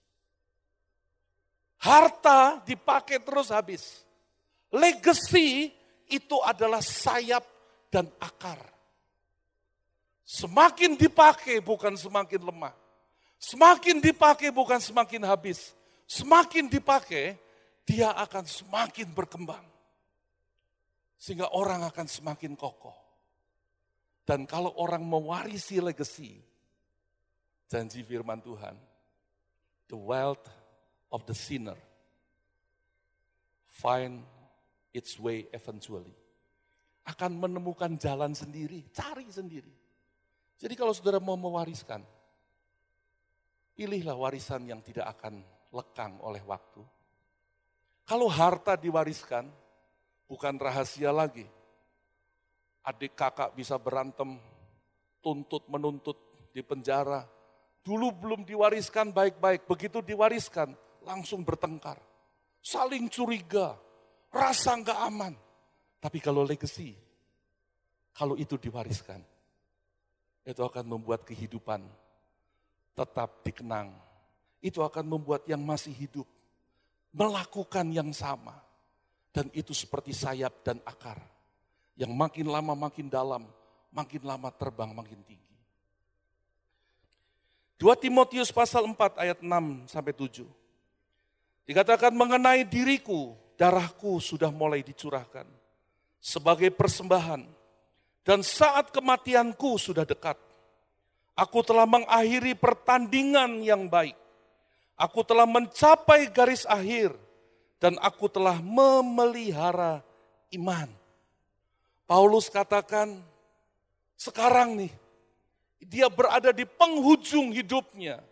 Harta 1.79 2.59
dipakai 2.67 3.23
terus 3.23 3.47
habis. 3.49 4.03
Legacy 4.67 5.71
itu 6.11 6.37
adalah 6.43 6.83
sayap 6.83 7.47
dan 7.87 8.11
akar. 8.19 8.59
Semakin 10.27 10.99
dipakai 10.99 11.63
bukan 11.63 11.95
semakin 11.95 12.43
lemah. 12.43 12.75
Semakin 13.39 14.03
dipakai 14.03 14.51
bukan 14.51 14.83
semakin 14.83 15.23
habis. 15.23 15.71
Semakin 16.03 16.67
dipakai, 16.67 17.39
dia 17.87 18.11
akan 18.11 18.43
semakin 18.43 19.07
berkembang. 19.15 19.63
Sehingga 21.15 21.55
orang 21.55 21.87
akan 21.87 22.07
semakin 22.11 22.59
kokoh. 22.59 23.06
Dan 24.27 24.43
kalau 24.43 24.75
orang 24.75 25.07
mewarisi 25.07 25.79
legacy, 25.79 26.43
janji 27.71 28.03
firman 28.03 28.43
Tuhan, 28.43 28.75
the 29.87 29.95
wealth 29.95 30.43
of 31.07 31.23
the 31.23 31.31
sinner 31.31 31.79
find 33.71 34.25
its 34.91 35.15
way 35.15 35.47
eventually. 35.55 36.11
Akan 37.07 37.39
menemukan 37.39 37.95
jalan 37.95 38.35
sendiri, 38.35 38.83
cari 38.91 39.31
sendiri. 39.31 39.71
Jadi 40.59 40.73
kalau 40.75 40.91
saudara 40.91 41.23
mau 41.23 41.39
mewariskan, 41.39 42.03
pilihlah 43.79 44.17
warisan 44.17 44.67
yang 44.67 44.83
tidak 44.83 45.15
akan 45.15 45.39
lekang 45.71 46.19
oleh 46.19 46.43
waktu. 46.43 46.83
Kalau 48.03 48.27
harta 48.27 48.75
diwariskan, 48.75 49.47
bukan 50.27 50.59
rahasia 50.59 51.15
lagi. 51.15 51.47
Adik 52.87 53.19
kakak 53.19 53.51
bisa 53.51 53.75
berantem, 53.75 54.39
tuntut 55.19 55.67
menuntut 55.67 56.15
di 56.55 56.63
penjara. 56.63 57.27
Dulu 57.83 58.15
belum 58.15 58.41
diwariskan 58.47 59.11
baik-baik, 59.11 59.67
begitu 59.67 59.99
diwariskan 59.99 60.71
langsung 61.03 61.43
bertengkar. 61.43 61.99
Saling 62.63 63.11
curiga, 63.11 63.75
rasa 64.31 64.79
nggak 64.79 64.99
aman. 65.03 65.33
Tapi 65.99 66.23
kalau 66.23 66.47
legacy, 66.47 66.95
kalau 68.15 68.39
itu 68.39 68.55
diwariskan, 68.55 69.19
itu 70.47 70.61
akan 70.63 70.87
membuat 70.87 71.27
kehidupan 71.27 71.83
tetap 72.95 73.43
dikenang. 73.43 73.91
Itu 74.63 74.79
akan 74.79 75.05
membuat 75.05 75.43
yang 75.43 75.59
masih 75.59 75.91
hidup 75.91 76.27
melakukan 77.11 77.91
yang 77.91 78.15
sama. 78.15 78.55
Dan 79.29 79.51
itu 79.53 79.75
seperti 79.75 80.15
sayap 80.15 80.65
dan 80.65 80.81
akar. 80.87 81.36
Yang 81.97 82.13
makin 82.13 82.47
lama 82.47 82.77
makin 82.77 83.09
dalam, 83.09 83.43
makin 83.89 84.21
lama 84.21 84.53
terbang 84.53 84.93
makin 84.93 85.17
tinggi. 85.25 85.55
2 87.77 87.93
Timotius 87.97 88.49
pasal 88.49 88.85
4 88.85 89.21
ayat 89.21 89.41
6 89.41 89.89
sampai 89.89 90.13
7. 90.13 90.45
Dikatakan 91.65 92.13
mengenai 92.13 92.65
diriku, 92.65 93.33
darahku 93.57 94.21
sudah 94.21 94.53
mulai 94.53 94.85
dicurahkan 94.85 95.45
sebagai 96.17 96.73
persembahan 96.73 97.45
dan 98.25 98.39
saat 98.41 98.93
kematianku 98.93 99.77
sudah 99.77 100.05
dekat. 100.05 100.37
Aku 101.37 101.61
telah 101.61 101.85
mengakhiri 101.85 102.57
pertandingan 102.57 103.61
yang 103.61 103.85
baik. 103.85 104.17
Aku 104.97 105.21
telah 105.21 105.45
mencapai 105.45 106.25
garis 106.33 106.65
akhir 106.65 107.13
dan 107.77 107.93
aku 108.01 108.25
telah 108.25 108.57
memelihara 108.57 110.01
iman. 110.57 110.89
Paulus 112.07 112.47
katakan, 112.47 113.19
sekarang 114.15 114.79
nih, 114.79 114.93
dia 115.83 116.07
berada 116.07 116.55
di 116.55 116.63
penghujung 116.63 117.51
hidupnya. 117.51 118.23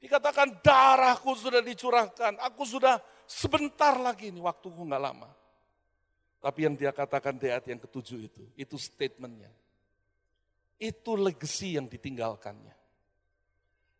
Dikatakan 0.00 0.64
darahku 0.64 1.36
sudah 1.36 1.60
dicurahkan, 1.60 2.40
aku 2.40 2.64
sudah 2.64 2.96
sebentar 3.28 4.00
lagi 4.00 4.32
nih, 4.32 4.40
waktuku 4.40 4.80
nggak 4.80 5.04
lama. 5.04 5.28
Tapi 6.40 6.64
yang 6.64 6.72
dia 6.72 6.88
katakan 6.96 7.36
di 7.36 7.52
ayat 7.52 7.68
yang 7.68 7.76
ketujuh 7.84 8.18
itu, 8.24 8.42
itu 8.56 8.76
statementnya. 8.80 9.52
Itu 10.80 11.20
legacy 11.20 11.76
yang 11.76 11.84
ditinggalkannya. 11.92 12.72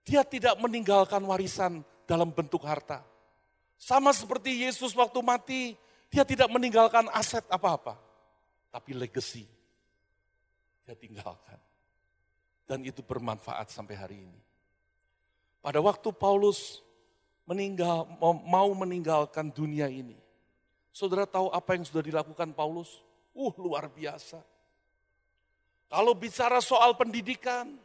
Dia 0.01 0.25
tidak 0.25 0.57
meninggalkan 0.57 1.21
warisan 1.29 1.85
dalam 2.09 2.33
bentuk 2.33 2.65
harta. 2.65 3.05
Sama 3.77 4.17
seperti 4.17 4.65
Yesus 4.65 4.97
waktu 4.97 5.21
mati, 5.21 5.77
dia 6.09 6.25
tidak 6.25 6.49
meninggalkan 6.49 7.13
aset 7.13 7.45
apa-apa. 7.53 8.10
Tapi 8.71 8.95
legacy, 8.95 9.45
dia 10.87 10.95
tinggalkan. 10.95 11.59
Dan 12.67 12.87
itu 12.87 13.03
bermanfaat 13.03 13.71
sampai 13.71 13.95
hari 13.99 14.19
ini. 14.23 14.41
Pada 15.59 15.83
waktu 15.83 16.09
Paulus 16.15 16.81
meninggal, 17.45 18.07
mau 18.23 18.71
meninggalkan 18.79 19.51
dunia 19.51 19.91
ini, 19.91 20.15
Saudara 20.91 21.23
tahu 21.25 21.49
apa 21.55 21.79
yang 21.79 21.87
sudah 21.87 22.03
dilakukan 22.03 22.51
Paulus? 22.51 22.99
Uh, 23.31 23.55
luar 23.63 23.87
biasa. 23.87 24.43
Kalau 25.91 26.13
bicara 26.19 26.59
soal 26.59 26.99
pendidikan, 26.99 27.79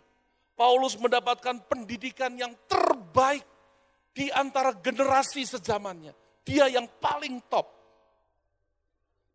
Paulus 0.57 0.97
mendapatkan 0.97 1.61
pendidikan 1.69 2.33
yang 2.33 2.53
terbaik 2.65 3.45
di 4.13 4.29
antara 4.33 4.73
generasi 4.73 5.45
sezamannya. 5.45 6.13
Dia 6.45 6.69
yang 6.69 6.89
paling 6.97 7.45
top. 7.49 7.74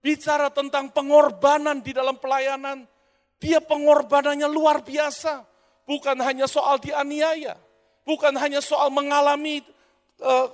Bicara 0.00 0.48
tentang 0.48 0.88
pengorbanan 0.88 1.84
di 1.84 1.92
dalam 1.92 2.16
pelayanan, 2.16 2.88
dia 3.36 3.60
pengorbanannya 3.60 4.48
luar 4.48 4.80
biasa. 4.80 5.44
Bukan 5.84 6.16
hanya 6.24 6.48
soal 6.48 6.80
dianiaya, 6.80 7.58
bukan 8.06 8.32
hanya 8.38 8.62
soal 8.62 8.88
mengalami 8.94 9.60
uh, 10.22 10.48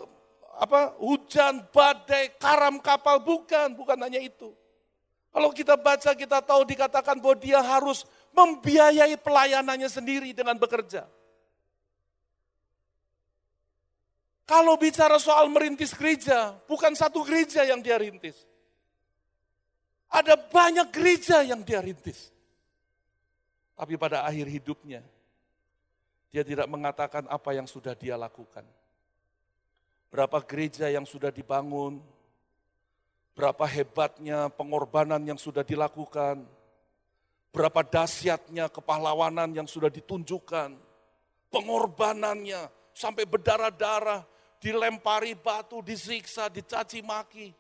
apa 0.57 0.97
hujan, 0.97 1.69
badai, 1.69 2.33
karam 2.41 2.81
kapal, 2.81 3.21
bukan, 3.21 3.77
bukan 3.77 4.01
hanya 4.01 4.19
itu. 4.19 4.51
Kalau 5.37 5.53
kita 5.53 5.77
baca, 5.77 6.17
kita 6.17 6.41
tahu 6.41 6.65
dikatakan 6.65 7.21
bahwa 7.21 7.37
dia 7.37 7.61
harus 7.61 8.09
membiayai 8.33 9.21
pelayanannya 9.21 9.87
sendiri 9.93 10.33
dengan 10.33 10.57
bekerja. 10.57 11.05
Kalau 14.49 14.79
bicara 14.81 15.21
soal 15.21 15.53
merintis 15.53 15.93
gereja, 15.93 16.57
bukan 16.65 16.97
satu 16.97 17.21
gereja 17.27 17.67
yang 17.69 17.85
dia 17.85 18.01
rintis. 18.01 18.47
Ada 20.11 20.39
banyak 20.39 20.89
gereja 20.95 21.43
yang 21.43 21.61
dia 21.67 21.83
rintis. 21.83 22.31
Tapi 23.77 23.99
pada 24.01 24.25
akhir 24.25 24.49
hidupnya, 24.49 25.05
dia 26.33 26.43
tidak 26.47 26.71
mengatakan 26.71 27.29
apa 27.29 27.51
yang 27.53 27.69
sudah 27.69 27.93
dia 27.93 28.17
lakukan 28.17 28.65
berapa 30.17 30.39
gereja 30.49 30.89
yang 30.89 31.05
sudah 31.05 31.29
dibangun, 31.29 32.01
berapa 33.37 33.69
hebatnya 33.69 34.49
pengorbanan 34.49 35.21
yang 35.21 35.37
sudah 35.37 35.61
dilakukan, 35.61 36.41
berapa 37.53 37.81
dahsyatnya 37.85 38.73
kepahlawanan 38.73 39.53
yang 39.53 39.69
sudah 39.69 39.93
ditunjukkan, 39.93 40.73
pengorbanannya 41.53 42.71
sampai 42.97 43.29
berdarah-darah, 43.29 44.25
dilempari 44.57 45.37
batu, 45.37 45.85
disiksa, 45.85 46.49
dicaci 46.49 47.05
maki. 47.05 47.53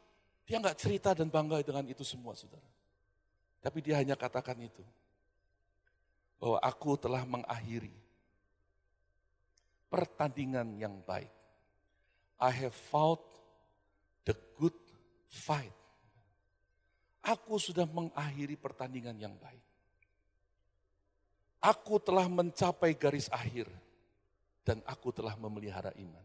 Dia 0.46 0.62
nggak 0.62 0.78
cerita 0.78 1.10
dan 1.10 1.26
bangga 1.26 1.58
dengan 1.66 1.82
itu 1.90 2.06
semua, 2.06 2.38
saudara. 2.38 2.64
Tapi 3.58 3.82
dia 3.82 3.98
hanya 3.98 4.14
katakan 4.14 4.54
itu. 4.62 4.82
Bahwa 6.38 6.62
aku 6.62 6.94
telah 6.94 7.26
mengakhiri 7.26 7.90
pertandingan 9.90 10.78
yang 10.78 11.02
baik. 11.02 11.32
I 12.38 12.52
have 12.62 12.76
fought 12.76 13.26
the 14.22 14.38
good 14.54 14.76
fight. 15.26 15.74
Aku 17.26 17.58
sudah 17.58 17.88
mengakhiri 17.90 18.54
pertandingan 18.54 19.18
yang 19.18 19.34
baik. 19.42 19.64
Aku 21.58 21.98
telah 21.98 22.30
mencapai 22.30 22.94
garis 22.94 23.26
akhir 23.34 23.66
dan 24.62 24.78
aku 24.86 25.10
telah 25.10 25.34
memelihara 25.34 25.90
iman. 25.98 26.22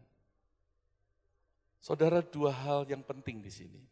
Saudara, 1.82 2.22
dua 2.22 2.54
hal 2.54 2.86
yang 2.86 3.02
penting 3.02 3.42
di 3.42 3.50
sini. 3.50 3.82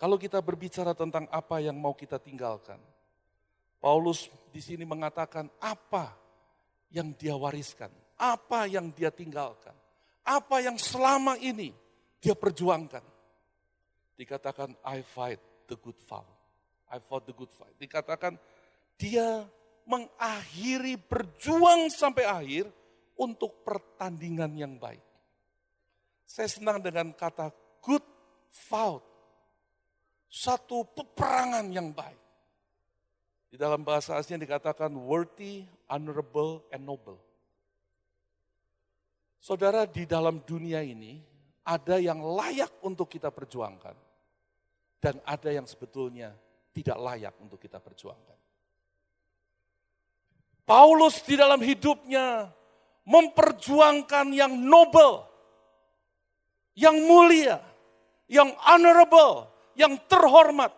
Kalau 0.00 0.16
kita 0.16 0.40
berbicara 0.40 0.96
tentang 0.96 1.28
apa 1.28 1.60
yang 1.60 1.76
mau 1.76 1.92
kita 1.92 2.16
tinggalkan, 2.16 2.80
Paulus 3.76 4.32
di 4.48 4.64
sini 4.64 4.88
mengatakan 4.88 5.52
apa 5.60 6.16
yang 6.88 7.12
dia 7.12 7.36
wariskan, 7.36 7.92
apa 8.16 8.64
yang 8.64 8.88
dia 8.96 9.12
tinggalkan 9.12 9.76
apa 10.30 10.62
yang 10.62 10.76
selama 10.78 11.34
ini 11.40 11.74
dia 12.22 12.36
perjuangkan. 12.36 13.02
Dikatakan 14.14 14.76
I 14.86 15.02
fight 15.02 15.40
the 15.66 15.74
good 15.80 15.96
fight. 16.04 16.28
I 16.90 17.02
fought 17.02 17.26
the 17.26 17.34
good 17.34 17.50
fight. 17.50 17.74
Dikatakan 17.80 18.36
dia 19.00 19.46
mengakhiri 19.88 21.00
berjuang 21.00 21.90
sampai 21.90 22.24
akhir 22.28 22.64
untuk 23.16 23.64
pertandingan 23.66 24.52
yang 24.54 24.74
baik. 24.76 25.02
Saya 26.28 26.46
senang 26.46 26.78
dengan 26.78 27.10
kata 27.16 27.50
good 27.82 28.04
fight. 28.52 29.02
Satu 30.30 30.86
peperangan 30.86 31.66
yang 31.74 31.90
baik. 31.90 32.22
Di 33.50 33.58
dalam 33.58 33.82
bahasa 33.82 34.14
aslinya 34.14 34.46
dikatakan 34.46 34.94
worthy, 34.94 35.66
honorable, 35.90 36.62
and 36.70 36.86
noble. 36.86 37.18
Saudara, 39.42 39.90
di 39.90 40.06
dalam 40.06 40.38
dunia 40.46 40.86
ini 40.86 41.18
ada 41.66 41.98
yang 41.98 42.22
layak 42.22 42.70
untuk 42.86 43.10
kita 43.10 43.34
perjuangkan 43.34 43.98
dan 45.02 45.18
ada 45.26 45.50
yang 45.50 45.66
sebetulnya 45.66 46.30
tidak 46.70 46.94
layak 46.94 47.34
untuk 47.42 47.58
kita 47.58 47.82
perjuangkan. 47.82 48.38
Paulus 50.62 51.18
di 51.26 51.34
dalam 51.34 51.58
hidupnya 51.58 52.46
memperjuangkan 53.02 54.30
yang 54.30 54.54
noble, 54.54 55.26
yang 56.78 56.94
mulia, 57.02 57.58
yang 58.30 58.54
honorable, 58.62 59.49
yang 59.74 59.94
terhormat, 60.06 60.72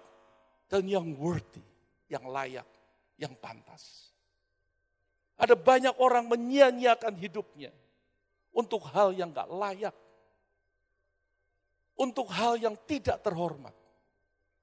dan 0.72 0.88
yang 0.88 1.12
worthy, 1.20 1.60
yang 2.08 2.24
layak, 2.28 2.64
yang 3.20 3.36
pantas. 3.36 4.08
Ada 5.36 5.52
banyak 5.52 5.96
orang 6.00 6.28
menyia-nyiakan 6.32 7.12
hidupnya 7.20 7.72
untuk 8.56 8.88
hal 8.88 9.12
yang 9.12 9.32
gak 9.36 9.52
layak, 9.52 9.96
untuk 11.98 12.28
hal 12.32 12.56
yang 12.56 12.72
tidak 12.88 13.20
terhormat, 13.20 13.76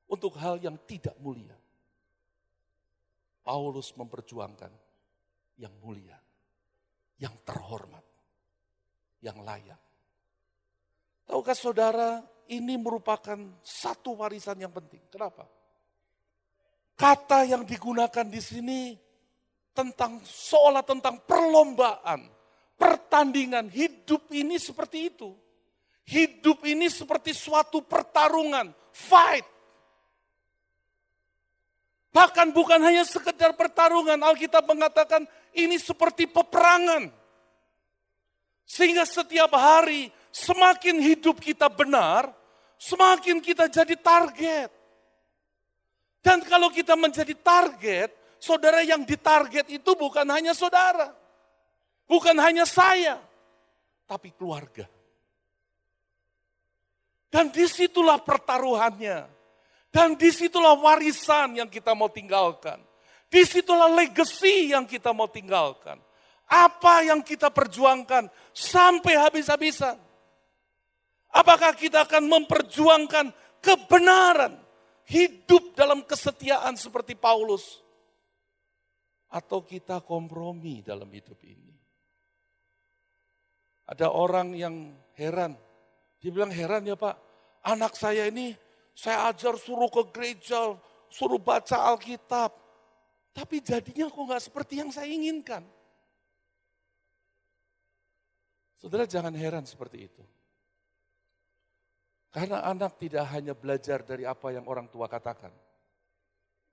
untuk 0.10 0.34
hal 0.42 0.58
yang 0.58 0.78
tidak 0.90 1.14
mulia. 1.22 1.54
Paulus 3.46 3.94
memperjuangkan 3.98 4.70
yang 5.58 5.74
mulia, 5.82 6.18
yang 7.18 7.34
terhormat, 7.46 8.06
yang 9.22 9.42
layak. 9.42 9.78
Tahukah 11.30 11.58
saudara, 11.58 12.22
ini 12.50 12.76
merupakan 12.76 13.38
satu 13.62 14.20
warisan 14.20 14.58
yang 14.58 14.74
penting. 14.74 15.00
Kenapa? 15.08 15.46
Kata 17.00 17.48
yang 17.48 17.64
digunakan 17.64 18.28
di 18.28 18.42
sini 18.44 18.92
tentang 19.72 20.20
seolah 20.26 20.84
tentang 20.84 21.24
perlombaan 21.24 22.28
pertandingan. 22.76 23.72
Hidup 23.72 24.28
ini 24.36 24.60
seperti 24.60 25.14
itu. 25.14 25.32
Hidup 26.10 26.66
ini 26.66 26.90
seperti 26.90 27.38
suatu 27.38 27.86
pertarungan, 27.86 28.74
fight. 28.90 29.46
Bahkan 32.10 32.50
bukan 32.50 32.82
hanya 32.82 33.06
sekedar 33.06 33.54
pertarungan, 33.54 34.18
Alkitab 34.18 34.66
mengatakan 34.66 35.30
ini 35.54 35.78
seperti 35.78 36.26
peperangan. 36.26 37.14
Sehingga 38.66 39.06
setiap 39.06 39.54
hari 39.54 40.10
semakin 40.34 40.98
hidup 40.98 41.38
kita 41.38 41.70
benar, 41.70 42.39
semakin 42.80 43.44
kita 43.44 43.68
jadi 43.68 44.00
target. 44.00 44.72
Dan 46.24 46.44
kalau 46.48 46.72
kita 46.72 46.96
menjadi 46.96 47.36
target, 47.36 48.40
saudara 48.40 48.80
yang 48.84 49.04
ditarget 49.04 49.68
itu 49.68 49.92
bukan 50.00 50.26
hanya 50.32 50.56
saudara. 50.56 51.12
Bukan 52.10 52.34
hanya 52.42 52.66
saya, 52.66 53.22
tapi 54.10 54.34
keluarga. 54.34 54.90
Dan 57.30 57.54
di 57.54 57.70
situlah 57.70 58.18
pertaruhannya. 58.18 59.30
Dan 59.94 60.18
di 60.18 60.34
situlah 60.34 60.74
warisan 60.74 61.62
yang 61.62 61.70
kita 61.70 61.94
mau 61.94 62.10
tinggalkan. 62.10 62.82
Di 63.30 63.46
situlah 63.46 63.94
legacy 63.94 64.74
yang 64.74 64.90
kita 64.90 65.14
mau 65.14 65.30
tinggalkan. 65.30 66.02
Apa 66.50 67.06
yang 67.06 67.22
kita 67.22 67.54
perjuangkan 67.54 68.26
sampai 68.50 69.14
habis-habisan. 69.14 70.09
Apakah 71.30 71.78
kita 71.78 72.10
akan 72.10 72.26
memperjuangkan 72.26 73.30
kebenaran, 73.62 74.58
hidup 75.06 75.78
dalam 75.78 76.02
kesetiaan 76.02 76.74
seperti 76.74 77.14
Paulus, 77.14 77.86
atau 79.30 79.62
kita 79.62 80.02
kompromi 80.02 80.82
dalam 80.82 81.10
hidup 81.14 81.38
ini? 81.46 81.70
Ada 83.90 84.10
orang 84.10 84.58
yang 84.58 84.94
heran, 85.18 85.54
dia 86.18 86.30
bilang 86.34 86.54
heran 86.54 86.86
ya 86.86 86.98
Pak, 86.98 87.16
anak 87.66 87.94
saya 87.94 88.26
ini 88.30 88.54
saya 88.98 89.30
ajar 89.30 89.58
suruh 89.58 89.90
ke 89.90 90.10
gereja, 90.14 90.78
suruh 91.10 91.42
baca 91.42 91.94
Alkitab, 91.94 92.52
tapi 93.34 93.62
jadinya 93.62 94.10
kok 94.10 94.20
nggak 94.20 94.44
seperti 94.44 94.82
yang 94.82 94.90
saya 94.90 95.08
inginkan. 95.08 95.64
Saudara 98.80 99.04
jangan 99.08 99.36
heran 99.36 99.68
seperti 99.68 100.08
itu. 100.08 100.24
Karena 102.30 102.62
anak 102.62 103.02
tidak 103.02 103.26
hanya 103.34 103.58
belajar 103.58 104.06
dari 104.06 104.22
apa 104.22 104.54
yang 104.54 104.70
orang 104.70 104.86
tua 104.94 105.10
katakan, 105.10 105.50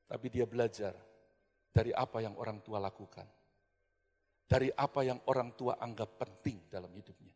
tapi 0.04 0.26
dia 0.28 0.44
belajar 0.44 0.92
dari 1.72 1.96
apa 1.96 2.20
yang 2.20 2.36
orang 2.36 2.60
tua 2.60 2.76
lakukan, 2.76 3.24
dari 4.44 4.68
apa 4.68 5.00
yang 5.00 5.16
orang 5.32 5.56
tua 5.56 5.80
anggap 5.80 6.20
penting 6.20 6.68
dalam 6.68 6.92
hidupnya. 6.92 7.32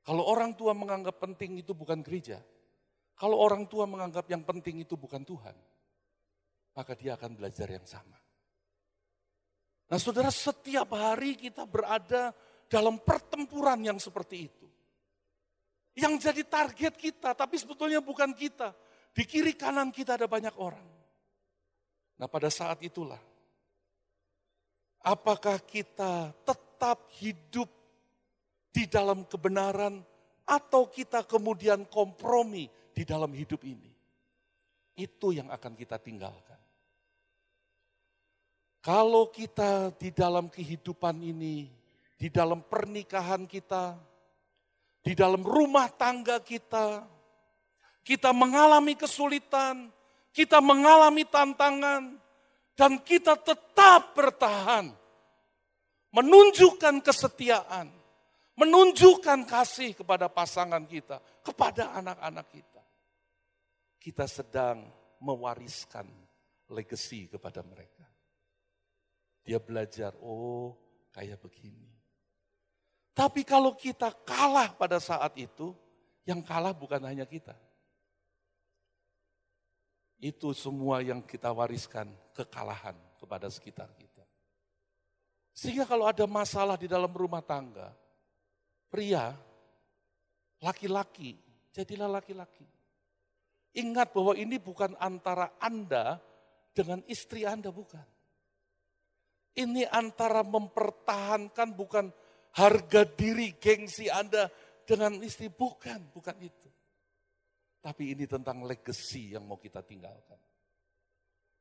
Kalau 0.00 0.24
orang 0.24 0.56
tua 0.56 0.72
menganggap 0.72 1.20
penting 1.20 1.60
itu 1.60 1.76
bukan 1.76 2.00
gereja, 2.00 2.40
kalau 3.20 3.36
orang 3.36 3.68
tua 3.68 3.84
menganggap 3.84 4.24
yang 4.32 4.40
penting 4.40 4.80
itu 4.80 4.96
bukan 4.96 5.20
Tuhan, 5.20 5.52
maka 6.72 6.92
dia 6.96 7.20
akan 7.20 7.36
belajar 7.36 7.68
yang 7.68 7.84
sama. 7.84 8.16
Nah 9.92 9.98
saudara 10.00 10.32
setiap 10.32 10.88
hari 10.96 11.36
kita 11.36 11.68
berada 11.68 12.32
dalam 12.64 12.96
pertempuran 13.02 13.76
yang 13.84 14.00
seperti 14.00 14.48
itu. 14.48 14.59
Yang 15.98 16.30
jadi 16.30 16.42
target 16.46 16.94
kita, 16.94 17.34
tapi 17.34 17.58
sebetulnya 17.58 17.98
bukan 17.98 18.30
kita. 18.34 18.72
Di 19.10 19.26
kiri 19.26 19.58
kanan 19.58 19.90
kita 19.90 20.14
ada 20.14 20.30
banyak 20.30 20.54
orang. 20.58 20.86
Nah 22.20 22.28
pada 22.30 22.46
saat 22.52 22.78
itulah, 22.84 23.18
apakah 25.02 25.58
kita 25.66 26.30
tetap 26.46 27.10
hidup 27.18 27.66
di 28.70 28.86
dalam 28.86 29.26
kebenaran 29.26 29.98
atau 30.46 30.86
kita 30.86 31.26
kemudian 31.26 31.88
kompromi 31.90 32.70
di 32.94 33.02
dalam 33.02 33.34
hidup 33.34 33.66
ini? 33.66 33.90
Itu 34.94 35.34
yang 35.34 35.50
akan 35.50 35.74
kita 35.74 35.98
tinggalkan. 35.98 36.60
Kalau 38.80 39.28
kita 39.28 39.92
di 39.98 40.08
dalam 40.14 40.48
kehidupan 40.48 41.20
ini 41.20 41.80
di 42.20 42.28
dalam 42.28 42.60
pernikahan 42.60 43.48
kita, 43.48 43.96
di 45.00 45.12
dalam 45.16 45.40
rumah 45.40 45.88
tangga 45.88 46.40
kita, 46.44 47.04
kita 48.04 48.30
mengalami 48.36 48.96
kesulitan, 48.96 49.88
kita 50.32 50.60
mengalami 50.60 51.24
tantangan, 51.24 52.20
dan 52.76 52.96
kita 53.00 53.36
tetap 53.36 54.16
bertahan, 54.16 54.92
menunjukkan 56.12 57.00
kesetiaan, 57.04 57.92
menunjukkan 58.56 59.44
kasih 59.48 59.96
kepada 59.96 60.28
pasangan 60.28 60.84
kita, 60.84 61.20
kepada 61.44 61.96
anak-anak 61.96 62.46
kita. 62.52 62.82
Kita 64.00 64.24
sedang 64.24 64.88
mewariskan 65.20 66.08
legacy 66.72 67.28
kepada 67.28 67.60
mereka. 67.60 68.08
Dia 69.44 69.60
belajar, 69.60 70.16
oh 70.20 70.76
kayak 71.12 71.40
begini. 71.40 71.89
Tapi 73.10 73.42
kalau 73.42 73.74
kita 73.74 74.14
kalah 74.22 74.70
pada 74.74 75.02
saat 75.02 75.34
itu, 75.36 75.74
yang 76.24 76.40
kalah 76.44 76.70
bukan 76.70 77.02
hanya 77.02 77.26
kita. 77.26 77.56
Itu 80.20 80.52
semua 80.52 81.00
yang 81.00 81.24
kita 81.24 81.48
wariskan 81.50 82.12
kekalahan 82.36 82.94
kepada 83.16 83.48
sekitar 83.48 83.88
kita. 83.96 84.24
Sehingga 85.56 85.88
kalau 85.88 86.06
ada 86.06 86.24
masalah 86.28 86.76
di 86.78 86.86
dalam 86.86 87.10
rumah 87.10 87.42
tangga, 87.42 87.90
pria, 88.88 89.34
laki-laki, 90.60 91.36
jadilah 91.72 92.20
laki-laki. 92.20 92.68
Ingat 93.76 94.10
bahwa 94.14 94.34
ini 94.34 94.58
bukan 94.58 94.94
antara 94.98 95.56
Anda 95.62 96.18
dengan 96.74 97.02
istri 97.06 97.46
Anda, 97.46 97.70
bukan. 97.70 98.02
Ini 99.54 99.86
antara 99.90 100.46
mempertahankan 100.46 101.74
bukan 101.74 102.14
harga 102.56 103.06
diri 103.06 103.54
gengsi 103.58 104.10
Anda 104.10 104.50
dengan 104.82 105.18
istri. 105.22 105.50
Bukan, 105.52 106.10
bukan 106.10 106.36
itu. 106.42 106.68
Tapi 107.80 108.12
ini 108.12 108.28
tentang 108.28 108.66
legacy 108.66 109.32
yang 109.32 109.48
mau 109.48 109.56
kita 109.56 109.80
tinggalkan. 109.80 110.36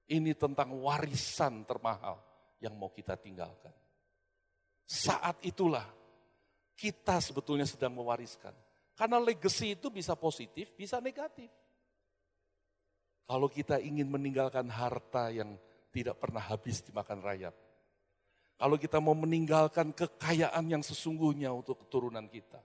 Ini 0.10 0.34
tentang 0.36 0.74
warisan 0.82 1.64
termahal 1.64 2.18
yang 2.60 2.76
mau 2.76 2.90
kita 2.90 3.16
tinggalkan. 3.16 3.72
Saat 4.90 5.46
itulah 5.46 5.86
kita 6.74 7.22
sebetulnya 7.22 7.70
sedang 7.70 7.94
mewariskan. 7.94 8.52
Karena 8.98 9.16
legacy 9.22 9.80
itu 9.80 9.88
bisa 9.88 10.18
positif, 10.18 10.76
bisa 10.76 11.00
negatif. 11.00 11.48
Kalau 13.30 13.46
kita 13.46 13.78
ingin 13.78 14.10
meninggalkan 14.10 14.66
harta 14.68 15.30
yang 15.30 15.56
tidak 15.94 16.18
pernah 16.18 16.42
habis 16.42 16.82
dimakan 16.82 17.22
rayap, 17.22 17.54
kalau 18.60 18.76
kita 18.76 19.00
mau 19.00 19.16
meninggalkan 19.16 19.96
kekayaan 19.96 20.68
yang 20.68 20.84
sesungguhnya 20.84 21.48
untuk 21.56 21.88
keturunan 21.88 22.28
kita. 22.28 22.60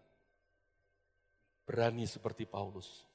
Berani 1.62 2.02
seperti 2.02 2.50
Paulus. 2.50 3.07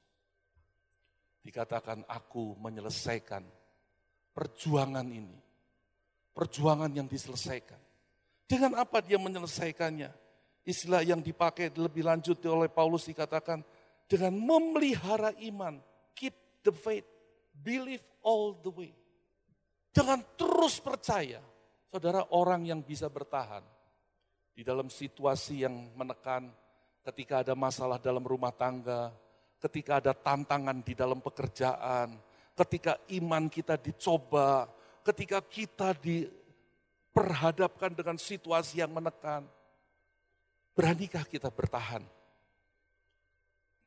Dikatakan 1.43 2.07
aku 2.07 2.55
menyelesaikan 2.55 3.43
perjuangan 4.31 5.03
ini. 5.11 5.35
Perjuangan 6.31 6.87
yang 6.95 7.03
diselesaikan. 7.03 7.75
Dengan 8.47 8.79
apa 8.79 9.03
dia 9.03 9.19
menyelesaikannya? 9.19 10.15
Istilah 10.63 11.03
yang 11.03 11.19
dipakai 11.19 11.75
lebih 11.75 12.07
lanjut 12.07 12.39
oleh 12.47 12.71
Paulus 12.71 13.11
dikatakan 13.11 13.59
dengan 14.07 14.31
memelihara 14.39 15.35
iman. 15.51 15.83
Keep 16.15 16.63
the 16.63 16.71
faith. 16.71 17.05
Believe 17.51 18.07
all 18.23 18.55
the 18.63 18.71
way. 18.71 18.95
Dengan 19.91 20.23
terus 20.39 20.79
percaya 20.79 21.43
Saudara 21.89 22.21
orang 22.37 22.69
yang 22.69 22.85
bisa 22.85 23.09
bertahan 23.09 23.65
di 24.53 24.61
dalam 24.61 24.93
situasi 24.93 25.65
yang 25.65 25.73
menekan, 25.97 26.53
ketika 27.01 27.41
ada 27.41 27.57
masalah 27.57 27.97
dalam 27.97 28.21
rumah 28.21 28.53
tangga, 28.53 29.09
ketika 29.57 29.97
ada 29.97 30.13
tantangan 30.13 30.85
di 30.85 30.93
dalam 30.93 31.17
pekerjaan, 31.17 32.13
ketika 32.53 32.93
iman 33.17 33.49
kita 33.49 33.81
dicoba, 33.81 34.69
ketika 35.01 35.41
kita 35.41 35.97
diperhadapkan 35.97 37.97
dengan 37.97 38.21
situasi 38.21 38.85
yang 38.85 38.93
menekan, 38.93 39.49
beranikah 40.77 41.25
kita 41.25 41.49
bertahan 41.49 42.05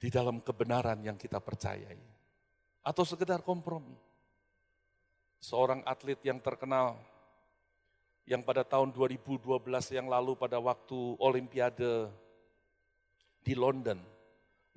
di 0.03 0.11
dalam 0.11 0.43
kebenaran 0.43 0.99
yang 1.07 1.15
kita 1.15 1.39
percayai? 1.39 2.03
Atau 2.83 3.07
sekedar 3.07 3.47
kompromi? 3.47 3.95
Seorang 5.39 5.87
atlet 5.87 6.19
yang 6.27 6.43
terkenal 6.43 7.12
yang 8.27 8.43
pada 8.47 8.63
tahun 8.63 8.95
2012 8.95 9.43
yang 9.91 10.07
lalu 10.07 10.39
pada 10.39 10.63
waktu 10.63 11.19
Olimpiade 11.19 12.07
di 13.43 13.55
London, 13.59 13.99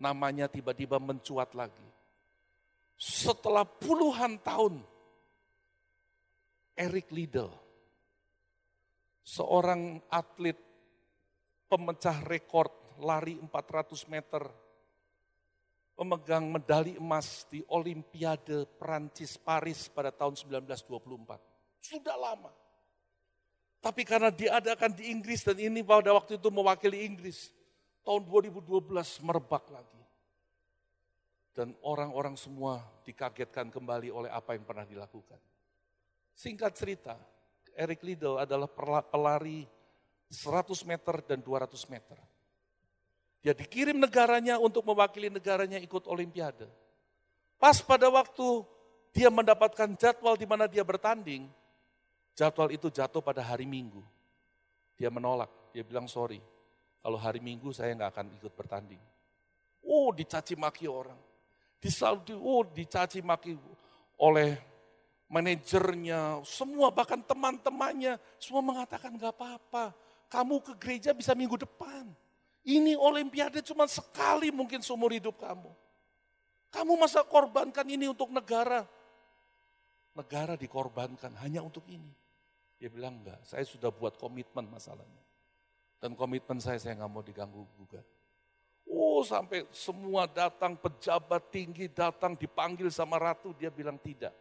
namanya 0.01 0.49
tiba-tiba 0.49 0.97
mencuat 0.97 1.53
lagi. 1.53 1.85
Setelah 2.97 3.67
puluhan 3.67 4.41
tahun, 4.41 4.81
Eric 6.73 7.13
Liddell, 7.13 7.53
seorang 9.21 10.01
atlet 10.09 10.57
pemecah 11.69 12.25
rekor 12.25 12.73
lari 12.97 13.37
400 13.37 14.09
meter, 14.09 14.43
pemegang 15.93 16.49
medali 16.49 16.97
emas 16.97 17.45
di 17.45 17.61
Olimpiade 17.69 18.65
Perancis 18.65 19.37
Paris 19.37 19.85
pada 19.85 20.09
tahun 20.09 20.33
1924. 20.33 21.85
Sudah 21.85 22.17
lama 22.17 22.64
tapi 23.85 24.01
karena 24.01 24.33
diadakan 24.33 24.97
di 24.97 25.13
Inggris 25.13 25.45
dan 25.45 25.61
ini 25.61 25.85
pada 25.85 26.09
waktu 26.09 26.41
itu 26.41 26.49
mewakili 26.49 27.05
Inggris. 27.05 27.53
Tahun 28.01 28.25
2012 28.25 28.81
merebak 29.21 29.69
lagi. 29.69 30.01
Dan 31.53 31.77
orang-orang 31.85 32.33
semua 32.33 32.81
dikagetkan 33.05 33.69
kembali 33.69 34.09
oleh 34.09 34.33
apa 34.33 34.57
yang 34.57 34.65
pernah 34.65 34.89
dilakukan. 34.89 35.37
Singkat 36.33 36.73
cerita, 36.73 37.13
Eric 37.77 38.01
Liddell 38.01 38.41
adalah 38.41 38.65
pelari 39.05 39.69
100 40.33 40.81
meter 40.89 41.21
dan 41.21 41.45
200 41.45 41.77
meter. 41.85 42.17
Dia 43.45 43.53
dikirim 43.53 44.01
negaranya 44.01 44.57
untuk 44.57 44.81
mewakili 44.81 45.29
negaranya 45.29 45.77
ikut 45.77 46.09
olimpiade. 46.09 46.65
Pas 47.61 47.77
pada 47.85 48.09
waktu 48.09 48.65
dia 49.13 49.29
mendapatkan 49.29 49.93
jadwal 49.93 50.33
di 50.33 50.49
mana 50.49 50.65
dia 50.65 50.81
bertanding, 50.81 51.45
jadwal 52.35 52.69
itu 52.69 52.91
jatuh 52.91 53.23
pada 53.23 53.41
hari 53.41 53.65
Minggu. 53.65 54.03
Dia 54.99 55.07
menolak, 55.09 55.49
dia 55.71 55.81
bilang 55.81 56.05
sorry, 56.05 56.43
kalau 56.99 57.15
hari 57.15 57.39
Minggu 57.41 57.71
saya 57.71 57.95
nggak 57.95 58.11
akan 58.11 58.27
ikut 58.37 58.53
bertanding. 58.53 59.01
Oh 59.81 60.11
dicaci 60.11 60.53
maki 60.53 60.85
orang, 60.85 61.17
disaldi, 61.79 62.35
oh 62.35 62.61
dicaci 62.67 63.23
maki 63.23 63.55
oleh 64.19 64.59
manajernya, 65.31 66.43
semua 66.45 66.91
bahkan 66.93 67.19
teman-temannya, 67.23 68.19
semua 68.37 68.61
mengatakan 68.61 69.15
nggak 69.15 69.33
apa-apa. 69.35 69.95
Kamu 70.29 70.59
ke 70.61 70.73
gereja 70.81 71.13
bisa 71.13 71.37
minggu 71.37 71.55
depan. 71.55 72.09
Ini 72.65 72.97
olimpiade 72.97 73.61
cuma 73.61 73.85
sekali 73.85 74.49
mungkin 74.49 74.81
seumur 74.81 75.13
hidup 75.13 75.37
kamu. 75.37 75.69
Kamu 76.73 76.97
masa 76.97 77.21
korbankan 77.21 77.85
ini 77.85 78.09
untuk 78.09 78.33
negara. 78.33 78.83
Negara 80.17 80.57
dikorbankan 80.57 81.37
hanya 81.45 81.61
untuk 81.61 81.85
ini. 81.85 82.09
Dia 82.75 82.91
bilang 82.91 83.23
enggak, 83.23 83.39
saya 83.47 83.63
sudah 83.63 83.87
buat 83.91 84.19
komitmen 84.19 84.67
masalahnya. 84.67 85.23
Dan 85.99 86.13
komitmen 86.13 86.59
saya, 86.59 86.75
saya 86.75 86.99
nggak 86.99 87.11
mau 87.11 87.23
diganggu 87.23 87.63
juga. 87.79 88.03
Oh 88.85 89.25
sampai 89.25 89.65
semua 89.73 90.29
datang, 90.29 90.77
pejabat 90.77 91.49
tinggi 91.49 91.89
datang 91.89 92.37
dipanggil 92.37 92.91
sama 92.93 93.17
ratu, 93.17 93.55
dia 93.57 93.71
bilang 93.71 93.97
tidak. 93.97 94.35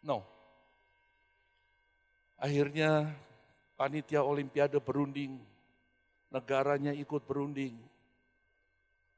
No. 0.00 0.24
Akhirnya 2.38 3.10
panitia 3.74 4.22
olimpiade 4.22 4.78
berunding, 4.80 5.36
negaranya 6.30 6.94
ikut 6.94 7.26
berunding. 7.26 7.76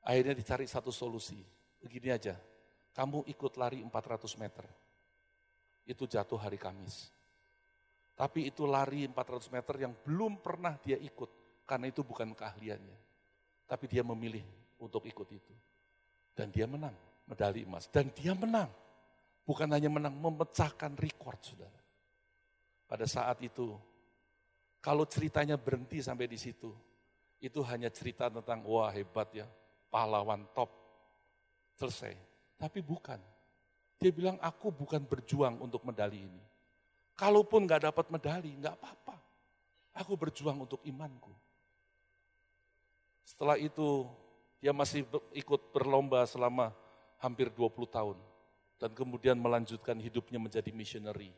Akhirnya 0.03 0.33
dicari 0.33 0.65
satu 0.65 0.89
solusi. 0.89 1.39
Begini 1.79 2.11
aja, 2.11 2.35
kamu 2.97 3.29
ikut 3.29 3.53
lari 3.61 3.85
400 3.85 4.41
meter. 4.41 4.67
Itu 5.87 6.09
jatuh 6.09 6.41
hari 6.41 6.57
Kamis. 6.57 7.18
Tapi 8.19 8.51
itu 8.51 8.67
lari 8.67 9.07
400 9.07 9.55
meter 9.55 9.75
yang 9.87 9.95
belum 9.95 10.43
pernah 10.43 10.75
dia 10.83 10.99
ikut. 10.99 11.63
Karena 11.63 11.87
itu 11.87 12.03
bukan 12.03 12.35
keahliannya. 12.35 12.99
Tapi 13.71 13.85
dia 13.87 14.03
memilih 14.03 14.43
untuk 14.83 15.07
ikut 15.07 15.29
itu. 15.31 15.55
Dan 16.35 16.51
dia 16.51 16.67
menang 16.67 16.99
medali 17.31 17.63
emas. 17.63 17.87
Dan 17.87 18.11
dia 18.11 18.35
menang. 18.35 18.67
Bukan 19.47 19.71
hanya 19.71 19.87
menang, 19.87 20.19
memecahkan 20.19 20.99
rekor 20.99 21.39
saudara. 21.39 21.79
Pada 22.89 23.07
saat 23.07 23.39
itu, 23.45 23.77
kalau 24.81 25.05
ceritanya 25.05 25.55
berhenti 25.61 26.01
sampai 26.01 26.27
di 26.27 26.41
situ, 26.41 26.73
itu 27.39 27.61
hanya 27.69 27.93
cerita 27.93 28.27
tentang 28.33 28.67
wah 28.67 28.91
hebat 28.91 29.31
ya, 29.31 29.47
pahlawan 29.93 30.43
top. 30.57 30.75
Selesai. 31.79 32.17
Tapi 32.59 32.83
bukan. 32.83 33.21
Dia 33.99 34.11
bilang 34.11 34.35
aku 34.43 34.75
bukan 34.75 35.07
berjuang 35.07 35.63
untuk 35.63 35.87
medali 35.87 36.27
ini. 36.27 36.43
Kalaupun 37.19 37.67
nggak 37.67 37.91
dapat 37.91 38.07
medali, 38.15 38.55
nggak 38.55 38.79
apa-apa. 38.79 39.17
Aku 39.99 40.15
berjuang 40.15 40.63
untuk 40.63 40.79
imanku. 40.87 41.35
Setelah 43.27 43.59
itu, 43.59 44.07
dia 44.63 44.71
masih 44.71 45.03
ikut 45.35 45.75
berlomba 45.75 46.23
selama 46.31 46.71
hampir 47.19 47.51
20 47.51 47.75
tahun. 47.91 48.17
Dan 48.79 48.95
kemudian 48.95 49.35
melanjutkan 49.35 49.99
hidupnya 49.99 50.39
menjadi 50.39 50.71
missionary. 50.71 51.35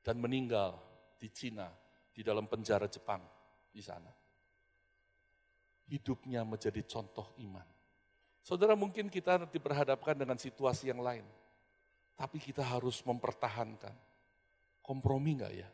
Dan 0.00 0.16
meninggal 0.16 0.80
di 1.20 1.28
Cina, 1.28 1.68
di 2.16 2.24
dalam 2.24 2.48
penjara 2.48 2.88
Jepang 2.88 3.20
di 3.68 3.84
sana 3.84 4.08
hidupnya 5.86 6.42
menjadi 6.42 6.82
contoh 6.86 7.30
iman. 7.42 7.66
Saudara 8.42 8.78
mungkin 8.78 9.10
kita 9.10 9.42
nanti 9.42 9.58
berhadapkan 9.58 10.14
dengan 10.14 10.38
situasi 10.38 10.90
yang 10.90 11.02
lain. 11.02 11.26
Tapi 12.14 12.38
kita 12.38 12.62
harus 12.62 13.02
mempertahankan. 13.02 13.94
Kompromi 14.86 15.34
enggak 15.34 15.54
ya? 15.58 15.68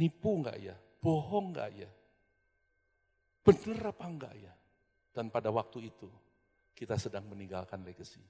Nipu 0.00 0.40
enggak 0.40 0.56
ya? 0.56 0.72
Bohong 1.04 1.52
enggak 1.52 1.70
ya? 1.76 1.90
Benar 3.44 3.92
apa 3.92 4.06
enggak 4.08 4.34
ya? 4.40 4.52
Dan 5.12 5.28
pada 5.28 5.52
waktu 5.52 5.92
itu 5.92 6.08
kita 6.72 6.96
sedang 6.96 7.28
meninggalkan 7.28 7.84
legacy. 7.84 8.24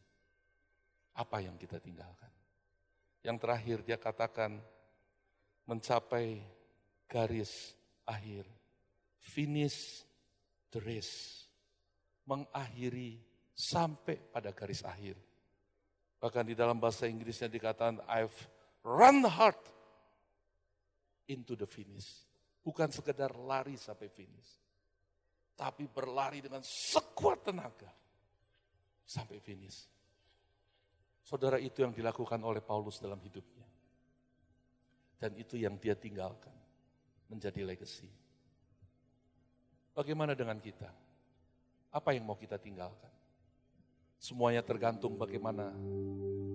Apa 1.14 1.38
yang 1.38 1.54
kita 1.54 1.78
tinggalkan? 1.78 2.34
Yang 3.22 3.36
terakhir 3.38 3.78
dia 3.86 3.98
katakan 3.98 4.58
mencapai 5.70 6.42
garis 7.06 7.78
akhir. 8.02 8.42
Finish 9.22 10.02
the 10.74 10.82
race. 10.82 11.46
Mengakhiri 12.26 13.22
sampai 13.54 14.18
pada 14.18 14.50
garis 14.50 14.82
akhir. 14.82 15.14
Bahkan 16.18 16.44
di 16.50 16.54
dalam 16.58 16.82
bahasa 16.82 17.06
Inggrisnya 17.06 17.46
dikatakan, 17.46 18.02
I've 18.10 18.34
run 18.88 19.20
hard 19.28 19.60
into 21.28 21.52
the 21.52 21.68
finish. 21.68 22.24
Bukan 22.64 22.88
sekedar 22.88 23.36
lari 23.36 23.76
sampai 23.76 24.08
finish. 24.08 24.50
Tapi 25.52 25.84
berlari 25.90 26.40
dengan 26.40 26.64
sekuat 26.64 27.44
tenaga 27.44 27.90
sampai 29.04 29.36
finish. 29.40 29.84
Saudara 31.20 31.60
itu 31.60 31.84
yang 31.84 31.92
dilakukan 31.92 32.40
oleh 32.40 32.64
Paulus 32.64 32.96
dalam 33.04 33.20
hidupnya. 33.20 33.66
Dan 35.18 35.36
itu 35.36 35.60
yang 35.60 35.76
dia 35.76 35.92
tinggalkan 35.92 36.54
menjadi 37.28 37.60
legacy. 37.66 38.08
Bagaimana 39.92 40.32
dengan 40.32 40.56
kita? 40.62 40.88
Apa 41.90 42.14
yang 42.14 42.24
mau 42.24 42.38
kita 42.38 42.56
tinggalkan? 42.56 43.10
Semuanya 44.16 44.62
tergantung 44.62 45.18
bagaimana 45.18 45.74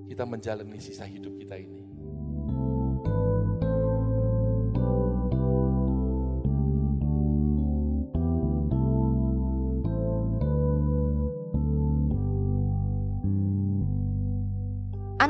kita 0.08 0.24
menjalani 0.24 0.80
sisa 0.80 1.04
hidup 1.04 1.36
kita 1.38 1.60
ini. 1.60 1.93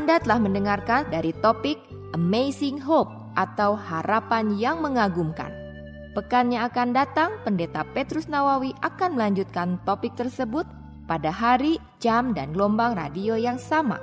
Anda 0.04 0.20
telah 0.20 0.36
mendengarkan 0.36 1.08
dari 1.08 1.32
topik 1.39 1.80
Amazing 2.12 2.84
Hope 2.84 3.08
atau 3.39 3.80
harapan 3.80 4.52
yang 4.60 4.84
mengagumkan 4.84 5.63
Pekan 6.12 6.52
yang 6.52 6.68
akan 6.68 6.92
datang, 6.92 7.39
Pendeta 7.48 7.88
Petrus 7.96 8.28
Nawawi 8.28 8.76
akan 8.84 9.16
melanjutkan 9.16 9.80
topik 9.88 10.12
tersebut 10.20 10.68
pada 11.08 11.32
hari, 11.32 11.80
jam, 12.04 12.36
dan 12.36 12.52
gelombang 12.52 13.00
radio 13.00 13.39
yang 13.39 13.56
sama. 13.56 13.96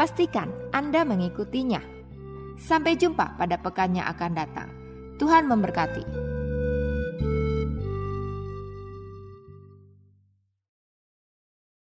Pastikan 0.00 0.48
Anda 0.72 1.04
mengikutinya. 1.04 1.84
Sampai 2.56 2.96
jumpa 2.96 3.36
pada 3.36 3.60
pekan 3.60 3.92
yang 3.92 4.08
akan 4.08 4.32
datang. 4.32 4.72
Tuhan 5.20 5.46
memberkati. 5.52 6.31